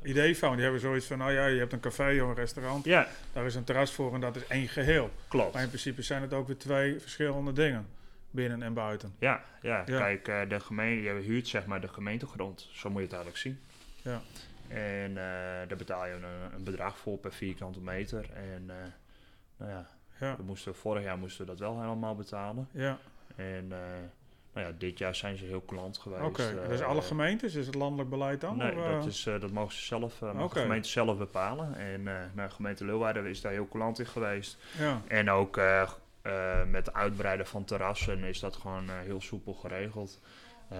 idee 0.02 0.38
van. 0.38 0.52
Die 0.52 0.62
hebben 0.62 0.80
zoiets 0.80 1.06
van, 1.06 1.18
nou 1.18 1.32
ja, 1.32 1.46
je 1.46 1.58
hebt 1.58 1.72
een 1.72 1.80
café 1.80 2.22
of 2.22 2.28
een 2.28 2.34
restaurant. 2.34 2.84
Ja. 2.84 3.06
Daar 3.32 3.46
is 3.46 3.54
een 3.54 3.64
terras 3.64 3.92
voor 3.92 4.14
en 4.14 4.20
dat 4.20 4.36
is 4.36 4.46
één 4.46 4.68
geheel. 4.68 5.10
Klopt. 5.28 5.52
Maar 5.52 5.62
in 5.62 5.68
principe 5.68 6.02
zijn 6.02 6.22
het 6.22 6.32
ook 6.32 6.46
weer 6.46 6.56
twee 6.58 7.00
verschillende 7.00 7.52
dingen. 7.52 7.86
Binnen 8.30 8.62
en 8.62 8.74
buiten. 8.74 9.14
Ja, 9.18 9.44
ja. 9.62 9.82
Ja. 9.86 9.98
kijk, 9.98 10.28
uh, 10.28 10.40
de 10.48 10.60
gemeente, 10.60 11.02
je 11.02 11.10
huurt 11.10 11.48
zeg 11.48 11.66
maar 11.66 11.80
de 11.80 11.88
gemeentegrond. 11.88 12.68
Zo 12.72 12.90
moet 12.90 12.98
je 12.98 13.04
het 13.04 13.14
eigenlijk 13.16 13.42
zien. 13.42 13.60
Ja. 14.02 14.20
En 14.68 15.10
uh, 15.10 15.16
daar 15.68 15.76
betaal 15.76 16.06
je 16.06 16.12
een, 16.12 16.54
een, 16.54 16.64
bedrag 16.64 16.98
voor 16.98 17.18
per 17.18 17.32
vierkante 17.32 17.80
meter. 17.80 18.30
En 18.32 18.62
uh, 18.66 18.74
nou 19.56 19.70
ja, 19.70 19.86
ja. 20.20 20.36
We 20.36 20.42
moesten, 20.42 20.74
vorig 20.74 21.02
jaar 21.02 21.18
moesten 21.18 21.44
we 21.44 21.50
dat 21.50 21.60
wel 21.60 21.80
helemaal 21.80 22.14
betalen. 22.14 22.68
Ja. 22.72 22.98
En 23.36 23.64
uh, 23.64 23.78
nou 24.52 24.66
ja, 24.66 24.72
dit 24.78 24.98
jaar 24.98 25.14
zijn 25.14 25.36
ze 25.36 25.44
heel 25.44 25.60
klant 25.60 25.98
geweest. 25.98 26.22
Oké, 26.22 26.42
okay. 26.42 26.68
dus 26.68 26.82
alle 26.82 27.02
gemeentes? 27.02 27.54
Is 27.54 27.66
het 27.66 27.74
landelijk 27.74 28.10
beleid 28.10 28.40
dan? 28.40 28.56
Nee, 28.56 28.76
of, 28.76 28.84
dat, 28.84 29.06
is, 29.06 29.26
uh, 29.26 29.40
dat 29.40 29.50
mogen 29.50 29.74
ze 29.74 29.84
zelf, 29.84 30.22
okay. 30.22 30.48
de 30.48 30.60
gemeente 30.60 30.88
zelf 30.88 31.18
bepalen. 31.18 31.74
En 31.74 32.02
nou, 32.02 32.28
de 32.34 32.50
gemeente 32.50 32.84
Leeuwarden 32.84 33.26
is 33.26 33.40
daar 33.40 33.52
heel 33.52 33.66
klant 33.66 33.98
in 33.98 34.06
geweest. 34.06 34.58
Ja. 34.78 35.02
En 35.08 35.30
ook 35.30 35.60
eh, 36.22 36.64
met 36.64 36.86
het 36.86 36.94
uitbreiden 36.94 37.46
van 37.46 37.64
terrassen 37.64 38.24
is 38.24 38.40
dat 38.40 38.56
gewoon 38.56 38.88
eh, 38.90 38.98
heel 38.98 39.20
soepel 39.20 39.54
geregeld. 39.54 40.20
Eh, 40.68 40.78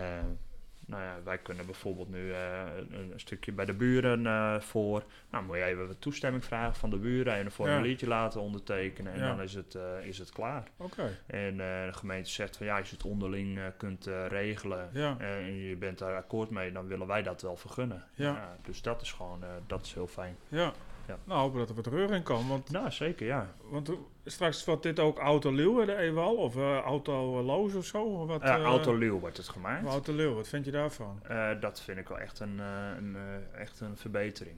nou 0.87 1.03
ja, 1.03 1.17
wij 1.25 1.39
kunnen 1.39 1.67
bijvoorbeeld 1.67 2.09
nu 2.09 2.35
een, 2.35 3.13
stukje 3.17 3.53
bij 3.53 3.65
de 3.65 3.73
buren 3.75 4.63
voor. 4.63 5.03
Nou, 5.31 5.45
moet 5.45 5.57
je 5.57 5.65
even 5.65 5.87
wat 5.87 6.01
toestemming 6.01 6.45
vragen 6.45 6.75
van 6.75 6.91
de 6.91 6.97
buren 6.97 7.35
en 7.35 7.45
een 7.45 7.51
formuliertje 7.51 8.07
laten 8.07 8.41
ondertekenen. 8.41 9.13
En 9.13 9.19
Ja. 9.19 9.27
dan 9.29 9.43
is 9.43 9.55
het, 9.55 9.79
is 10.03 10.19
het 10.19 10.31
klaar. 10.33 10.69
Oké. 10.77 11.19
En 11.27 11.57
de 11.57 11.89
gemeente 11.93 12.31
zegt 12.31 12.57
van 12.57 12.67
ja, 12.67 12.79
als 12.79 12.91
je 12.91 12.97
het 12.97 13.05
onderling 13.05 13.61
kunt 13.77 14.07
regelen 14.29 14.91
Ja. 14.93 15.17
en 15.19 15.55
je 15.57 15.77
bent 15.77 15.99
daar 15.99 16.17
akkoord 16.17 16.51
mee, 16.51 16.73
dan 16.73 16.87
willen 16.87 17.07
wij 17.07 17.23
dat 17.23 17.43
wel 17.43 17.57
vergunnen. 17.57 18.05
Ja. 18.15 18.57
dus 18.63 18.83
dat 18.83 19.03
is 19.03 19.13
gewoon, 19.13 19.45
dat 19.67 19.85
is 19.85 19.95
heel 19.95 20.07
fijn. 20.07 20.37
Ja. 20.49 20.73
Ja. 21.11 21.19
Nou, 21.25 21.41
hopen 21.41 21.59
dat 21.59 21.69
er 21.69 21.75
wat 21.75 21.87
reur 21.87 22.11
in 22.11 22.23
kan. 22.23 22.49
Want, 22.49 22.71
Nou, 22.71 22.91
zeker 22.91 23.27
ja. 23.27 23.55
want 23.69 23.91
straks 24.25 24.65
wordt 24.65 24.83
dit 24.83 24.99
ook 24.99 25.19
Auto 25.19 25.53
Leeuwen, 25.53 25.87
de 25.87 25.97
Ewal? 25.97 26.37
Of 26.37 26.57
eh 26.57 26.79
Auto 26.79 27.43
Loos 27.43 27.75
of 27.75 27.85
zo? 27.85 28.27
Wat, 28.27 28.43
Auto 28.43 28.95
Leeuw 28.95 29.19
wordt 29.19 29.37
het 29.37 29.49
gemaakt. 29.49 29.87
Auto 29.87 30.35
wat 30.35 30.49
vind 30.49 30.65
je 30.65 30.71
daarvan? 30.71 31.23
Dat 31.61 31.81
vind 31.81 31.99
ik 31.99 32.09
wel 32.09 32.19
echt 32.19 32.41
een, 32.41 32.59
een, 32.59 33.17
echt 33.55 33.81
een 33.81 33.97
verbetering. 33.97 34.57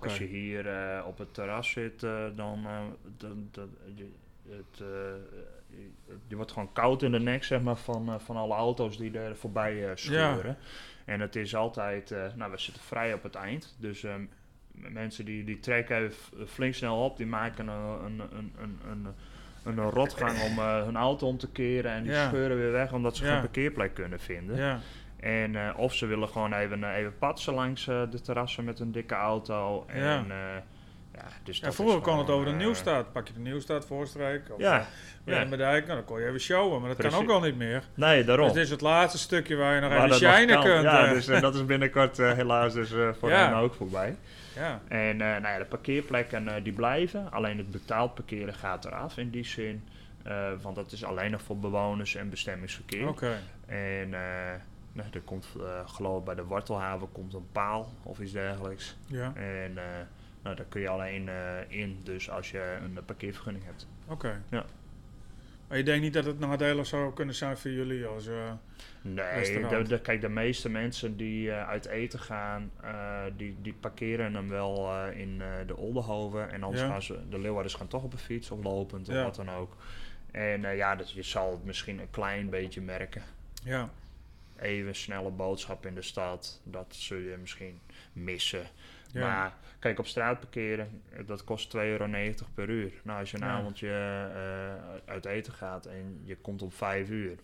Als 0.00 0.18
je 0.18 0.24
hier 0.24 0.66
op 1.06 1.18
het 1.18 1.34
terras 1.34 1.70
zit, 1.70 2.00
dan, 2.00 2.34
dan, 2.34 3.48
dan 3.50 3.76
je, 3.94 4.08
het, 4.48 4.82
je, 6.26 6.36
wordt 6.36 6.52
gewoon 6.52 6.72
koud 6.72 7.02
in 7.02 7.12
de 7.12 7.20
nek 7.20 7.44
zeg 7.44 7.62
maar, 7.62 7.76
van, 7.76 8.20
van 8.20 8.36
alle 8.36 8.54
auto's 8.54 8.98
die 8.98 9.18
er 9.18 9.36
voorbij 9.36 9.90
scheuren. 9.94 10.56
En 11.04 11.20
het 11.20 11.36
is 11.36 11.54
altijd, 11.54 12.14
nou 12.34 12.50
we 12.50 12.58
zitten 12.58 12.82
vrij 12.82 13.14
op 13.14 13.22
het 13.22 13.34
eind, 13.34 13.76
dus 13.78 14.04
ehm, 14.04 14.24
mensen 14.72 15.24
die, 15.24 15.44
die 15.44 15.60
trekken 15.60 16.12
flink 16.46 16.74
snel 16.74 17.04
op, 17.04 17.16
die 17.16 17.26
maken 17.26 17.68
een, 17.68 18.04
een, 18.04 18.20
een, 18.38 18.52
een, 18.90 19.06
een, 19.64 19.78
een 19.78 19.90
rotgang 19.90 20.40
om 20.42 20.58
eh, 20.58 20.82
hun 20.82 20.96
auto 20.96 21.26
om 21.26 21.38
te 21.38 21.48
keren 21.50 21.90
en 21.92 22.02
die 22.02 22.12
Ja. 22.12 22.28
scheuren 22.28 22.56
weer 22.56 22.72
weg 22.72 22.92
omdat 22.92 23.16
ze 23.16 23.24
Ja. 23.24 23.30
geen 23.32 23.40
parkeerplek 23.40 23.94
kunnen 23.94 24.20
vinden. 24.20 24.56
Ja. 24.56 24.80
En, 25.20 25.56
eh, 25.56 25.78
of 25.78 25.94
ze 25.94 26.06
willen 26.06 26.28
gewoon 26.28 26.52
even, 26.52 26.84
eh, 26.84 26.96
even 26.96 27.18
patsen 27.18 27.54
langs 27.54 27.84
de 27.84 28.20
terrassen 28.22 28.64
met 28.64 28.78
een 28.80 28.92
dikke 28.92 29.14
auto. 29.14 29.84
En, 29.86 30.00
Ja. 30.02 30.24
ja, 31.14 31.24
dus 31.44 31.60
dat 31.60 31.74
vroeger 31.74 32.00
kon 32.00 32.18
het 32.18 32.30
over 32.30 32.46
de 32.46 32.52
Nieuwstaat. 32.52 33.12
Pak 33.12 33.26
je 33.26 33.32
de 33.32 33.40
Nieuwstaat, 33.40 33.86
Voorstrijk 33.86 34.50
of 34.50 34.60
Ja, 34.60 34.86
ja. 35.24 35.44
Dijk, 35.44 35.86
nou, 35.86 35.98
dan 35.98 36.04
kon 36.04 36.20
je 36.20 36.26
even 36.26 36.40
showen. 36.40 36.80
Maar 36.80 36.88
dat 36.96 37.10
kan 37.10 37.22
ook 37.22 37.30
al 37.30 37.40
niet 37.40 37.56
meer. 37.56 37.82
nee, 37.94 38.24
daarom. 38.24 38.44
Dus 38.46 38.54
dit 38.54 38.64
is 38.64 38.70
het 38.70 38.80
laatste 38.80 39.18
stukje 39.18 39.56
waar 39.56 39.74
je 39.74 39.80
nog 39.80 39.90
Waar 39.90 40.04
even 40.04 40.16
shinen 40.16 40.60
kunt. 40.60 40.82
Ja, 40.82 41.12
dus 41.12 41.26
dat 41.26 41.54
is 41.54 41.64
binnenkort 41.64 42.16
helaas 42.16 42.74
dus 42.74 42.92
voor 43.18 43.30
hen 43.30 43.54
ook 43.54 43.74
voorbij. 43.74 44.16
Ja. 44.54 44.80
En 44.88 45.20
eh, 45.20 45.40
nou 45.40 45.46
ja, 45.46 45.58
de 45.58 45.64
parkeerplekken 45.64 46.48
eh, 46.48 46.64
die 46.64 46.72
blijven. 46.72 47.32
Alleen 47.32 47.58
het 47.58 47.70
betaald 47.70 48.14
parkeren 48.14 48.54
gaat 48.54 48.84
eraf 48.84 49.16
in 49.16 49.30
die 49.30 49.44
zin. 49.44 49.84
Eh, 50.22 50.52
want 50.62 50.76
dat 50.76 50.92
is 50.92 51.04
alleen 51.04 51.30
nog 51.30 51.42
voor 51.42 51.58
bewoners 51.58 52.14
en 52.14 52.30
bestemmingsverkeer. 52.30 53.08
Oké. 53.08 53.38
En 53.66 54.10
nou, 54.92 55.08
er 55.12 55.20
komt, 55.20 55.46
geloof 55.86 56.18
ik 56.18 56.24
bij 56.24 56.34
de 56.34 56.44
Wartelhaven 56.44 57.12
komt 57.12 57.34
een 57.34 57.48
paal 57.52 57.92
of 58.02 58.20
iets 58.20 58.32
dergelijks. 58.32 58.96
Ja. 59.06 59.32
En 59.34 59.74
nou, 60.42 60.56
daar 60.56 60.66
kun 60.68 60.80
je 60.80 60.88
alleen 60.88 61.28
in, 61.68 62.00
dus 62.02 62.30
als 62.30 62.50
je 62.50 62.78
een 62.82 63.04
parkeervergunning 63.04 63.64
hebt. 63.64 63.86
Oké. 64.06 64.42
Ja. 64.48 64.64
Maar 65.72 65.80
je 65.80 65.86
denkt 65.86 66.02
niet 66.02 66.12
dat 66.12 66.24
het 66.24 66.38
nadelig 66.38 66.86
zou 66.86 67.12
kunnen 67.12 67.34
zijn 67.34 67.56
voor 67.56 67.70
jullie 67.70 68.06
als... 68.06 68.26
eh, 68.26 68.52
Nee, 69.02 69.68
de, 69.68 69.82
de- 69.82 70.00
kijk, 70.00 70.20
de 70.20 70.28
meeste 70.28 70.68
mensen 70.68 71.16
die 71.16 71.50
eh, 71.52 71.68
uit 71.68 71.86
eten 71.86 72.18
gaan, 72.18 72.70
eh, 72.82 73.22
die, 73.36 73.56
die 73.62 73.72
parkeren 73.72 74.34
hem 74.34 74.48
wel 74.48 75.06
in 75.10 75.42
de 75.66 75.76
Oldenhoven. 75.76 76.50
En 76.50 76.62
anders 76.62 76.82
Ja. 76.82 76.88
gaan 76.88 77.02
ze, 77.02 77.18
de 77.28 77.38
Leeuwarders 77.38 77.74
gaan 77.74 77.88
toch 77.88 78.02
op 78.02 78.12
een 78.12 78.18
fiets 78.18 78.50
of 78.50 78.62
lopend 78.62 79.08
of 79.08 79.14
Ja. 79.14 79.22
wat 79.22 79.34
dan 79.34 79.50
ook. 79.50 79.76
En 80.30 80.60
ja, 80.76 80.96
dus 80.96 81.12
je 81.12 81.22
zal 81.22 81.50
het 81.50 81.64
misschien 81.64 81.98
een 81.98 82.10
klein 82.10 82.50
beetje 82.50 82.80
merken. 82.80 83.22
ja. 83.64 83.90
Even 84.60 84.94
snelle 84.94 85.30
boodschap 85.30 85.86
in 85.86 85.94
de 85.94 86.02
stad, 86.02 86.60
dat 86.64 86.86
zul 86.88 87.18
je 87.18 87.36
misschien 87.40 87.80
missen. 88.12 88.66
Ja. 89.12 89.20
Maar 89.26 89.52
kijk, 89.82 89.98
op 89.98 90.06
straat 90.06 90.38
parkeren, 90.40 91.02
dat 91.26 91.44
kost 91.44 91.76
2,90 91.76 91.82
euro 91.82 92.06
per 92.54 92.68
uur. 92.68 92.92
Nou, 93.04 93.18
als 93.20 93.30
je 93.30 93.36
een 93.36 93.46
Ja. 93.46 93.52
avondje 93.52 93.88
eh, 93.88 95.12
uit 95.12 95.24
eten 95.24 95.52
gaat 95.52 95.86
en 95.86 96.20
je 96.24 96.36
komt 96.36 96.62
om 96.62 96.70
5 96.72 97.08
uur. 97.10 97.36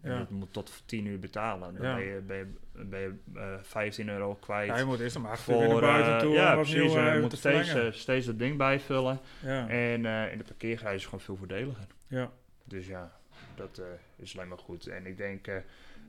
En 0.00 0.12
Ja. 0.12 0.18
je 0.18 0.34
moet 0.34 0.52
tot 0.52 0.82
10 0.86 1.06
uur 1.06 1.18
betalen. 1.18 1.74
Dan 1.74 1.86
Ja. 1.86 1.94
ben 1.94 2.04
je, 2.04 2.20
ben 2.20 2.36
je, 2.36 2.46
ben 2.84 3.00
je 3.00 3.14
eh, 3.34 3.54
15 3.62 4.08
euro 4.08 4.34
kwijt. 4.34 4.68
Ja, 4.68 4.76
je 4.78 4.84
moet 4.84 5.00
eerst 5.00 5.16
om 5.16 5.26
acht 5.26 5.48
uur 5.48 5.54
weer 5.56 5.62
naar 5.64 5.70
voor, 5.72 5.80
buiten 5.80 6.12
eh, 6.14 6.18
toe 6.20 6.32
ja, 6.34 6.54
precies. 6.54 6.92
je 6.92 7.18
moet 7.20 7.30
te 7.30 7.36
steeds, 7.36 8.00
steeds 8.00 8.26
het 8.26 8.38
ding 8.38 8.56
bijvullen. 8.56 9.18
ja. 9.42 9.68
En 9.68 10.04
in 10.30 10.38
de 10.38 10.44
parkeergarage 10.46 10.94
is 10.96 11.04
gewoon 11.04 11.20
veel 11.20 11.36
voordeliger. 11.36 11.86
ja. 12.06 12.30
Dus 12.64 12.86
ja, 12.86 13.12
dat 13.54 13.82
is 14.16 14.36
alleen 14.36 14.48
maar 14.48 14.58
goed. 14.58 14.86
En 14.86 15.06
ik 15.06 15.16
denk, 15.16 15.46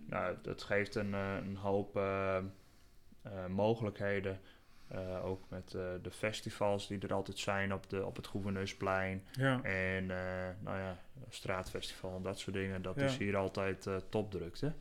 nou, 0.06 0.36
dat 0.42 0.64
geeft 0.64 0.96
een, 0.96 1.14
een 1.14 1.56
hoop 1.56 2.00
mogelijkheden. 3.48 4.40
Eh, 4.88 5.26
ook 5.26 5.42
met 5.50 5.74
eh, 5.74 5.82
de 6.02 6.12
festivals 6.12 6.88
die 6.88 7.00
er 7.00 7.14
altijd 7.14 7.40
zijn 7.40 7.74
op, 7.74 7.90
de, 7.90 8.06
op 8.06 8.16
het 8.16 8.28
Gouverneursplein. 8.28 9.24
Ja. 9.32 9.62
En 9.64 10.12
eh, 10.12 10.48
nou 10.60 10.78
ja, 10.78 10.98
straatfestival 11.30 12.16
en 12.16 12.22
dat 12.22 12.40
soort 12.40 12.56
dingen. 12.56 12.82
Dat 12.82 12.96
Ja. 12.96 13.06
is 13.06 13.18
hier 13.18 13.38
altijd 13.38 13.88
topdrukte. 14.10 14.74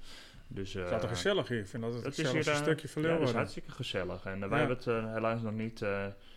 Dus, 0.48 0.72
Het 0.72 1.02
is 1.02 1.08
gezellig 1.08 1.48
hier. 1.48 1.58
Ik 1.58 1.66
vind 1.66 1.82
dat 1.82 1.94
het 1.94 2.04
het 2.04 2.16
het 2.16 2.26
is 2.26 2.32
hier 2.32 2.48
eh, 2.48 2.54
stukje 2.60 2.88
van 2.88 3.02
ja, 3.02 3.08
dat 3.18 3.28
is 3.28 3.34
hartstikke 3.34 3.70
gezellig. 3.70 4.24
En 4.24 4.48
wij 4.48 4.58
hebben 4.58 4.76
het 4.76 4.84
helaas 4.84 5.40
nog 5.42 5.52
niet, 5.52 5.84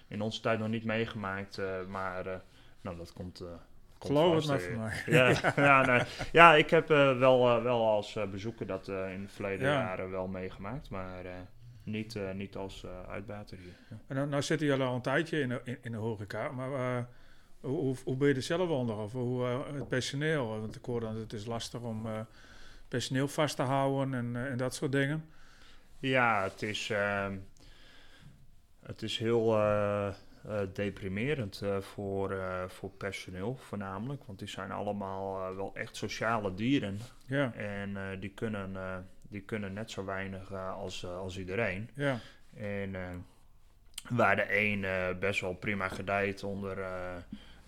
in 0.08 0.22
onze 0.22 0.42
tijd 0.42 0.60
nog 0.60 0.68
niet 0.68 0.84
meegemaakt. 0.86 1.62
maar 1.88 2.42
nou, 2.82 2.98
dat 2.98 3.14
komt. 3.14 3.44
Geloof 4.00 4.36
het 4.36 4.48
maar 4.48 4.60
voor 4.60 4.78
mij. 4.78 5.04
ja, 5.06 5.52
ja, 5.56 5.86
nee. 5.86 6.02
ja, 6.32 6.56
ik 6.56 6.70
heb 6.70 6.88
wel, 6.88 7.62
wel 7.64 7.88
als 7.88 8.18
bezoeker 8.32 8.66
dat 8.68 8.88
in 8.88 9.22
de 9.22 9.28
verleden 9.28 9.68
Ja. 9.68 9.74
jaren 9.74 10.12
wel 10.12 10.28
meegemaakt. 10.28 10.90
Maar 10.90 11.24
niet, 11.89 12.15
eh, 12.15 12.31
niet 12.31 12.55
als 12.55 12.84
eh 12.84 13.10
uitbater 13.10 13.58
hier. 13.58 13.74
Ja. 13.89 13.98
En 14.08 14.15
nou, 14.15 14.27
nou 14.27 14.41
zitten 14.41 14.67
jullie 14.67 14.84
al 14.84 14.96
een 14.96 15.01
tijdje 15.01 15.39
in 15.39 15.50
de, 15.50 15.62
in, 15.63 15.77
in 15.81 15.91
de 15.91 15.98
horeca. 15.98 16.51
Maar 16.51 16.72
eh, 16.74 17.03
hoe, 17.60 17.96
hoe, 18.03 18.15
ben 18.15 18.27
je 18.27 18.34
er 18.34 18.41
zelf 18.41 18.69
onder? 18.69 18.98
Of 18.98 19.12
hoe, 19.12 19.43
het 19.74 19.88
personeel? 19.88 20.48
Want 20.48 20.75
ik 20.75 20.86
hoor 20.86 21.00
dat 21.00 21.15
het 21.15 21.34
is 21.34 21.46
lastig 21.46 21.81
om 21.81 22.08
personeel 22.88 23.27
vast 23.27 23.55
te 23.55 23.62
houden 23.62 24.13
en, 24.13 24.50
en 24.50 24.58
dat 24.58 24.75
soort 24.75 24.91
dingen. 24.91 25.25
Ja, 26.00 26.43
het 26.43 26.62
is, 26.62 26.89
ehm, 26.89 27.38
het 28.79 29.01
is 29.01 29.17
heel 29.17 29.58
deprimerend 30.74 31.62
voor, 31.79 32.38
voor 32.67 32.89
personeel 32.89 33.55
voornamelijk. 33.55 34.24
Want 34.25 34.39
die 34.39 34.48
zijn 34.48 34.72
allemaal 34.72 35.55
wel 35.55 35.75
echt 35.75 35.96
sociale 35.96 36.53
dieren. 36.53 36.98
Ja, 37.25 37.53
En 37.53 38.19
die, 38.19 38.29
kunnen, 38.29 38.77
die 39.30 39.42
kunnen 39.42 39.74
net 39.74 39.92
zo 39.92 40.06
weinig 40.06 40.52
eh, 40.52 40.74
als, 40.74 41.04
eh, 41.04 41.18
als 41.18 41.38
iedereen. 41.38 41.90
ja, 41.94 42.20
En 42.58 42.96
eh, 42.96 43.02
waar 44.10 44.36
de 44.36 44.46
een 44.60 44.86
best 45.20 45.42
wel 45.42 45.54
prima 45.54 45.88
gedijt 45.88 46.44
onder, 46.44 46.78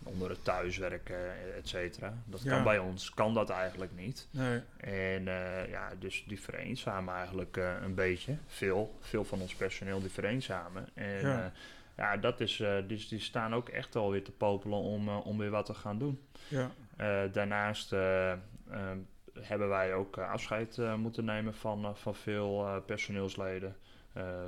onder 0.03 0.29
het 0.29 0.43
thuiswerken, 0.43 1.55
et 1.55 1.67
cetera. 1.67 2.13
Dat 2.25 2.41
Ja. 2.43 2.49
kan 2.53 2.63
bij 2.63 2.77
ons, 2.79 3.09
kan 3.13 3.33
dat 3.33 3.49
eigenlijk 3.49 3.91
niet. 3.95 4.27
nee, 4.31 4.61
En 4.77 5.23
ja, 5.69 5.89
dus 5.99 6.23
die 6.27 6.41
vereenzamen 6.41 7.15
eigenlijk 7.15 7.55
een 7.81 7.95
beetje. 7.95 8.35
Veel, 8.47 8.97
veel 8.99 9.23
van 9.23 9.41
ons 9.41 9.55
personeel 9.55 9.99
die 10.01 10.09
vereenzamen. 10.11 10.87
En 10.93 11.21
Ja. 11.21 11.37
ja, 11.37 11.51
ja 11.97 12.17
dat 12.17 12.39
is, 12.39 12.63
dus 12.87 13.07
die 13.07 13.19
staan 13.19 13.53
ook 13.53 13.69
echt 13.69 13.95
alweer 13.95 14.23
te 14.23 14.31
popelen 14.31 14.79
om, 14.79 15.09
om 15.09 15.37
weer 15.37 15.49
wat 15.49 15.65
te 15.65 15.73
gaan 15.73 15.97
doen. 15.99 16.21
ja, 16.47 16.71
daarnaast 17.31 17.93
hebben 19.39 19.69
wij 19.69 19.93
ook 19.93 20.17
eh, 20.17 20.29
afscheid 20.31 20.77
eh, 20.77 20.95
moeten 20.95 21.25
nemen 21.25 21.53
van, 21.53 21.85
eh, 21.85 21.93
van 21.93 22.15
veel 22.15 22.81
personeelsleden. 22.85 23.75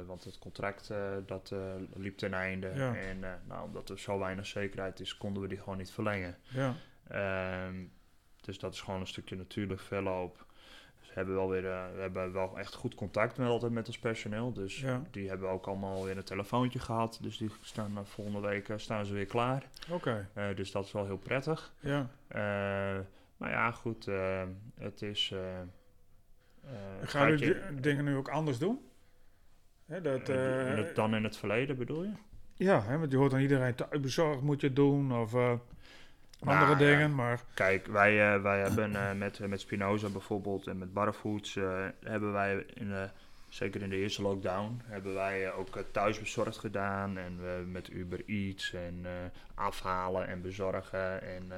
Want 0.06 0.24
het 0.24 0.40
contract 0.40 0.92
dat, 1.26 1.54
liep 1.94 2.18
ten 2.18 2.34
einde. 2.34 2.72
Ja. 2.76 2.96
En 2.96 3.20
nou, 3.48 3.64
omdat 3.66 3.90
er 3.90 4.00
zo 4.00 4.20
weinig 4.20 4.46
zekerheid 4.46 5.00
is, 5.00 5.18
konden 5.18 5.42
we 5.42 5.48
die 5.48 5.58
gewoon 5.58 5.78
niet 5.78 5.92
verlengen. 5.92 6.38
ja, 6.48 6.74
Ehm, 7.08 7.76
dus 8.42 8.60
dat 8.60 8.74
is 8.74 8.82
gewoon 8.82 9.00
een 9.00 9.08
stukje 9.08 9.36
natuurlijk 9.36 9.80
verloop. 9.82 10.46
Dus 11.00 11.08
we 11.08 11.14
hebben 11.14 11.36
wel 11.36 11.50
weer, 11.50 11.62
we 11.62 12.02
hebben 12.02 12.34
wel 12.34 12.58
echt 12.60 12.74
goed 12.74 12.96
contact 12.96 13.38
met 13.38 13.48
altijd 13.48 13.72
met 13.72 13.88
ons 13.88 14.00
personeel. 14.00 14.54
Dus 14.54 14.80
Ja. 14.80 15.02
die 15.12 15.30
hebben 15.30 15.50
ook 15.50 15.68
allemaal 15.68 16.04
weer 16.04 16.18
een 16.18 16.24
telefoontje 16.24 16.80
gehad. 16.80 17.18
Dus 17.22 17.38
die 17.38 17.52
staan 17.62 18.06
volgende 18.06 18.40
week 18.40 18.74
staan 18.76 19.06
ze 19.06 19.14
weer 19.14 19.26
klaar. 19.26 19.70
oké, 19.90 20.28
dus 20.56 20.72
dat 20.72 20.86
is 20.86 20.92
wel 20.92 21.06
heel 21.06 21.18
prettig. 21.18 21.74
ja. 21.80 22.10
Maar 23.44 23.52
ja, 23.52 23.72
goed, 23.72 24.08
eh, 24.08 24.42
het 24.80 25.02
is. 25.02 25.32
eh, 25.34 25.60
eh, 25.60 25.68
Gaan 27.02 27.30
jullie 27.30 27.46
je- 27.48 27.62
di- 27.76 27.80
dingen 27.82 28.06
nu 28.06 28.16
ook 28.16 28.28
anders 28.30 28.58
doen? 28.58 28.80
Hè, 29.86 30.02
dat, 30.02 30.26
dan 30.96 31.16
in 31.16 31.24
het 31.24 31.38
verleden 31.38 31.78
bedoel 31.78 32.04
je? 32.04 32.12
ja, 32.54 32.82
hè, 32.84 32.98
want 32.98 33.12
je 33.12 33.18
hoort 33.18 33.32
dan 33.32 33.40
iedereen 33.40 33.76
thuisbezorgd 33.76 34.42
moet 34.42 34.62
je 34.62 34.74
doen 34.74 35.14
of 35.14 35.34
eh, 35.34 35.54
andere 36.40 36.66
Nou, 36.66 36.78
dingen, 36.78 37.00
ja. 37.10 37.16
maar 37.16 37.42
Kijk, 37.54 37.88
wij, 37.88 38.42
wij 38.42 38.60
hebben 38.60 39.18
met, 39.18 39.40
met 39.48 39.62
Spinoza 39.62 40.10
bijvoorbeeld 40.10 40.68
en 40.68 40.78
met 40.78 40.94
Barfoods 40.94 41.54
hebben 42.04 42.32
wij 42.32 42.66
in 42.74 42.90
de, 42.90 43.10
zeker 43.50 43.82
in 43.82 43.90
de 43.90 43.96
eerste 43.98 44.22
lockdown, 44.22 44.82
hebben 44.86 45.14
wij 45.14 45.54
ook 45.54 45.84
thuisbezorgd 45.92 46.58
gedaan 46.58 47.18
en 47.18 47.38
we 47.42 47.64
met 47.68 47.90
Uber 47.90 48.22
Eats 48.26 48.74
en 48.74 49.06
afhalen 49.56 50.28
en 50.28 50.42
bezorgen 50.42 51.22
en 51.22 51.52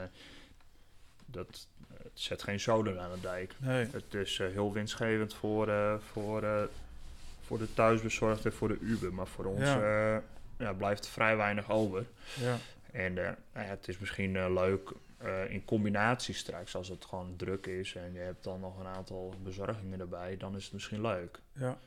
dat 1.26 1.68
het 2.04 2.12
zet 2.14 2.44
geen 2.44 2.60
zoden 2.60 3.02
aan 3.02 3.12
de 3.14 3.22
dijk. 3.22 3.54
Nee. 3.58 3.88
Het 3.92 4.14
is 4.14 4.40
eh, 4.40 4.48
heel 4.48 4.74
winstgevend 4.74 5.34
voor, 5.34 5.68
eh, 5.70 5.96
voor, 6.12 6.44
eh, 6.44 6.64
voor 7.46 7.58
de 7.58 7.74
thuisbezorgde 7.74 8.50
en 8.50 8.56
voor 8.56 8.68
de 8.68 8.78
Uber. 8.80 9.14
Maar 9.14 9.28
voor 9.28 9.46
ons 9.46 9.60
Ja. 9.60 10.22
ja, 10.58 10.74
blijft 10.74 11.08
vrij 11.08 11.38
weinig 11.38 11.72
over. 11.72 12.06
Ja. 12.40 12.58
En 12.92 13.14
nou 13.14 13.36
het 13.52 13.88
is 13.88 13.98
misschien 13.98 14.54
leuk 14.54 14.92
in 15.50 15.66
combinatie 15.66 16.34
straks, 16.34 16.76
als 16.76 16.88
het 16.88 17.06
gewoon 17.06 17.34
druk 17.38 17.66
is 17.66 17.96
en 17.96 18.14
je 18.14 18.20
hebt 18.20 18.44
dan 18.44 18.60
nog 18.60 18.80
een 18.80 18.86
aantal 18.86 19.34
bezorgingen 19.44 20.00
erbij, 20.00 20.38
dan 20.38 20.56
is 20.56 20.64
het 20.64 20.74
misschien 20.74 21.02
leuk. 21.02 21.40
Ja. 21.54 21.78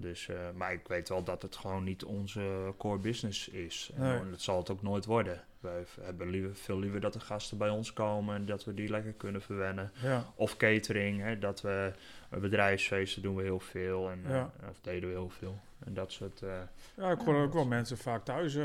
Dus, 0.00 0.28
eh, 0.28 0.36
maar 0.54 0.72
ik 0.72 0.88
weet 0.88 1.08
wel 1.08 1.22
dat 1.24 1.42
het 1.42 1.56
gewoon 1.56 1.84
niet 1.84 2.04
onze 2.04 2.72
core 2.76 2.98
business 2.98 3.48
is. 3.48 3.90
En 3.96 4.02
Nee. 4.02 4.30
dat 4.30 4.40
zal 4.40 4.58
het 4.58 4.70
ook 4.70 4.82
nooit 4.82 5.04
worden. 5.04 5.42
Wij 5.60 5.84
v- 5.86 5.96
hebben 6.00 6.28
liever, 6.30 6.54
veel 6.54 6.78
liever 6.78 7.00
dat 7.00 7.12
de 7.12 7.20
gasten 7.20 7.58
bij 7.58 7.68
ons 7.68 7.92
komen 7.92 8.34
en 8.34 8.46
dat 8.46 8.64
we 8.64 8.74
die 8.74 8.88
lekker 8.88 9.12
kunnen 9.12 9.42
verwennen. 9.42 9.92
Ja. 10.02 10.24
Of 10.34 10.56
catering, 10.56 11.20
hè, 11.20 11.38
dat 11.38 11.60
we 11.60 11.92
bedrijfsfeesten 12.28 13.22
doen 13.22 13.36
we 13.36 13.42
heel 13.42 13.60
veel 13.60 14.10
en 14.10 14.24
Ja. 14.28 14.50
eh, 14.62 14.68
of 14.68 14.80
deden 14.80 15.08
we 15.08 15.14
heel 15.14 15.30
veel. 15.30 15.58
En 15.84 15.94
dat 15.94 16.12
soort. 16.12 16.42
eh, 16.42 16.60
Ja, 16.96 17.10
ik 17.10 17.20
hoor 17.20 17.42
ook 17.42 17.52
wel 17.52 17.66
mensen 17.66 17.98
vaak 17.98 18.24
thuis 18.24 18.56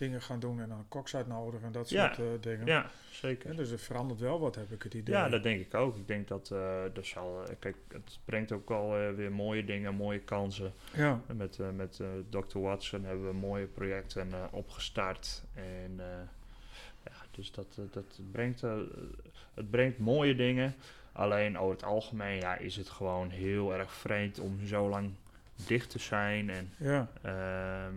dingen 0.00 0.22
gaan 0.22 0.40
doen 0.40 0.60
en 0.60 0.68
dan 0.68 0.84
koks 0.88 1.16
uitnodigen 1.16 1.66
en 1.66 1.72
dat 1.72 1.90
Ja. 1.90 2.14
soort 2.14 2.18
eh, 2.28 2.42
dingen. 2.42 2.66
ja, 2.66 2.90
zeker. 3.10 3.50
Ja, 3.50 3.56
dus 3.56 3.70
het 3.70 3.80
verandert 3.82 4.20
wel 4.20 4.40
wat, 4.40 4.54
heb 4.54 4.70
ik 4.72 4.82
het 4.82 4.94
idee. 4.94 5.14
Ja, 5.14 5.28
dat 5.28 5.42
denk 5.42 5.60
ik 5.60 5.74
ook. 5.74 5.96
Ik 5.96 6.06
denk 6.06 6.28
dat 6.28 6.50
eh 6.50 6.96
er 6.96 7.04
zal. 7.04 7.42
eh, 7.48 7.54
Kijk, 7.58 7.76
het 7.92 8.18
brengt 8.24 8.52
ook 8.52 8.70
eh, 8.70 9.10
weer 9.14 9.32
mooie 9.32 9.64
dingen, 9.64 9.94
mooie 9.94 10.18
kansen. 10.20 10.72
Ja, 10.94 11.20
En 11.26 11.36
Met, 11.36 11.58
met 11.76 12.00
Dr. 12.30 12.58
Watson 12.58 13.04
hebben 13.04 13.26
we 13.26 13.32
mooie 13.34 13.66
projecten 13.66 14.28
opgestart. 14.50 15.42
En 15.54 15.94
ja, 17.04 17.12
dus 17.30 17.52
dat, 17.52 17.78
dat 17.90 18.20
brengt, 18.30 18.60
het 19.54 19.70
brengt 19.70 19.98
mooie 19.98 20.34
dingen. 20.34 20.74
Alleen 21.12 21.58
over 21.58 21.74
het 21.74 21.84
algemeen 21.84 22.36
ja, 22.36 22.56
is 22.56 22.76
het 22.76 22.88
gewoon 22.88 23.30
heel 23.30 23.74
erg 23.74 23.92
vreemd 23.92 24.38
om 24.38 24.66
zo 24.66 24.88
lang 24.88 25.10
dicht 25.66 25.90
te 25.90 25.98
zijn. 25.98 26.50
En 26.50 26.72
ja, 26.78 27.08
Ehm, 27.22 27.94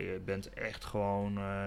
je 0.00 0.20
bent 0.24 0.48
echt 0.48 0.84
gewoon 0.84 1.38
eh, 1.38 1.66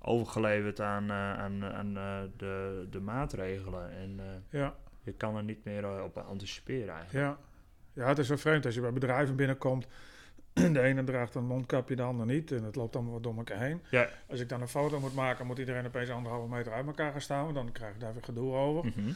overgeleverd 0.00 0.80
aan, 0.80 1.10
eh, 1.10 1.38
aan, 1.38 1.64
aan 1.64 1.96
eh, 1.96 2.20
de, 2.36 2.86
de 2.90 3.00
maatregelen. 3.00 3.90
En 3.90 4.20
ja, 4.50 4.74
je 5.02 5.12
kan 5.12 5.36
er 5.36 5.44
niet 5.44 5.64
meer 5.64 6.02
op 6.02 6.16
anticiperen 6.16 6.94
eigenlijk. 6.94 7.26
ja. 7.26 7.38
Ja, 7.92 8.08
het 8.08 8.18
is 8.18 8.26
zo 8.26 8.36
vreemd 8.36 8.64
als 8.64 8.74
je 8.74 8.80
bij 8.80 8.92
bedrijven 8.92 9.36
binnenkomt. 9.36 9.86
De 10.72 10.80
ene 10.80 11.04
draagt 11.04 11.34
een 11.34 11.46
mondkapje, 11.46 11.96
de 11.96 12.02
ander 12.02 12.26
niet. 12.26 12.52
En 12.52 12.64
het 12.64 12.76
loopt 12.76 12.94
allemaal 12.94 13.12
wat 13.12 13.22
door 13.22 13.36
elkaar 13.36 13.60
heen. 13.60 13.82
Ja. 13.90 14.08
Als 14.28 14.40
ik 14.40 14.48
dan 14.48 14.60
een 14.60 14.68
foto 14.68 15.00
moet 15.00 15.14
maken, 15.14 15.46
moet 15.46 15.58
iedereen 15.58 15.86
opeens 15.86 16.10
anderhalve 16.10 16.48
meter 16.48 16.72
uit 16.72 16.86
elkaar 16.86 17.12
gaan 17.12 17.20
staan. 17.20 17.54
Dan 17.54 17.72
krijg 17.72 17.94
ik 17.94 18.00
daar 18.00 18.12
weer 18.12 18.24
gedoe 18.24 18.54
over. 18.54 18.84
Mhm. 18.84 19.12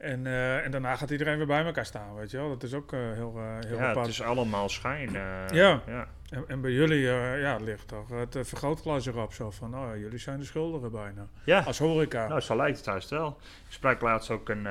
En, 0.00 0.26
eh, 0.26 0.64
en 0.64 0.70
daarna 0.70 0.96
gaat 0.96 1.10
iedereen 1.10 1.36
weer 1.36 1.46
bij 1.46 1.64
elkaar 1.64 1.86
staan, 1.86 2.14
weet 2.14 2.30
je 2.30 2.36
wel. 2.36 2.48
Dat 2.48 2.62
is 2.62 2.74
ook 2.74 2.92
eh, 2.92 3.00
heel, 3.00 3.40
heel 3.66 3.76
Ja, 3.76 3.88
apart. 3.88 4.06
het 4.06 4.14
is 4.14 4.22
allemaal 4.22 4.68
schijn. 4.68 5.10
Ja. 5.10 5.46
ja. 5.86 6.08
En, 6.30 6.44
en 6.48 6.60
bij 6.60 6.70
jullie 6.70 7.00
ja, 7.40 7.56
ligt 7.56 7.88
toch 7.88 8.08
het 8.08 8.38
vergrootglas 8.42 9.06
erop. 9.06 9.32
Zo 9.32 9.50
van, 9.50 9.74
oh 9.76 9.96
jullie 9.96 10.18
zijn 10.18 10.38
de 10.38 10.44
schuldigen 10.44 10.90
bijna. 10.90 11.28
Ja, 11.44 11.60
Als 11.60 11.78
horeca. 11.78 12.28
nou, 12.28 12.40
zo 12.40 12.56
lijkt 12.56 12.76
het 12.76 12.86
juist 12.86 13.10
wel. 13.10 13.28
Ik 13.66 13.72
sprak 13.72 14.00
laatst 14.00 14.30
ook 14.30 14.48
een, 14.48 14.68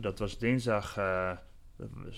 dat 0.00 0.18
was 0.18 0.38
dinsdag, 0.38 0.98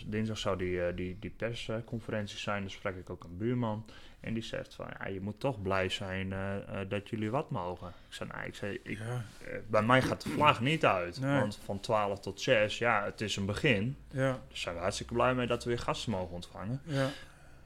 dinsdag 0.06 0.38
zou 0.38 0.56
die, 0.58 0.94
die, 0.94 1.16
die 1.20 1.30
persconferentie 1.36 2.38
zijn, 2.38 2.60
daar 2.60 2.70
sprak 2.70 2.94
ik 2.96 3.10
ook 3.10 3.24
een 3.24 3.36
buurman. 3.36 3.84
En 4.20 4.34
die 4.34 4.42
zegt 4.42 4.74
van, 4.74 4.86
ja, 4.98 5.06
je 5.06 5.20
moet 5.20 5.40
toch 5.40 5.62
blij 5.62 5.88
zijn 5.88 6.32
eh, 6.32 6.56
eh, 6.56 6.88
dat 6.88 7.08
jullie 7.08 7.30
wat 7.30 7.50
mogen. 7.50 7.88
Ik 7.88 8.14
zei, 8.14 8.28
nou, 8.32 8.46
ik 8.46 8.54
zei, 8.54 8.80
ik, 8.82 8.98
ja, 8.98 9.24
eh, 9.46 9.58
bij 9.68 9.82
mij 9.82 10.02
gaat 10.02 10.22
de 10.22 10.28
vlag 10.28 10.60
niet 10.60 10.84
uit. 10.84 11.20
Nee. 11.20 11.40
Want 11.40 11.58
van 11.64 11.80
12 11.80 12.20
tot 12.20 12.40
6, 12.40 12.78
ja, 12.78 13.04
het 13.04 13.20
is 13.20 13.36
een 13.36 13.46
begin. 13.46 13.96
ja, 14.10 14.20
Daar 14.28 14.38
zijn 14.52 14.74
we 14.74 14.80
hartstikke 14.80 15.12
blij 15.14 15.34
mee 15.34 15.46
dat 15.46 15.64
we 15.64 15.70
weer 15.70 15.78
gasten 15.78 16.10
mogen 16.10 16.34
ontvangen. 16.34 16.80
ja, 16.84 17.08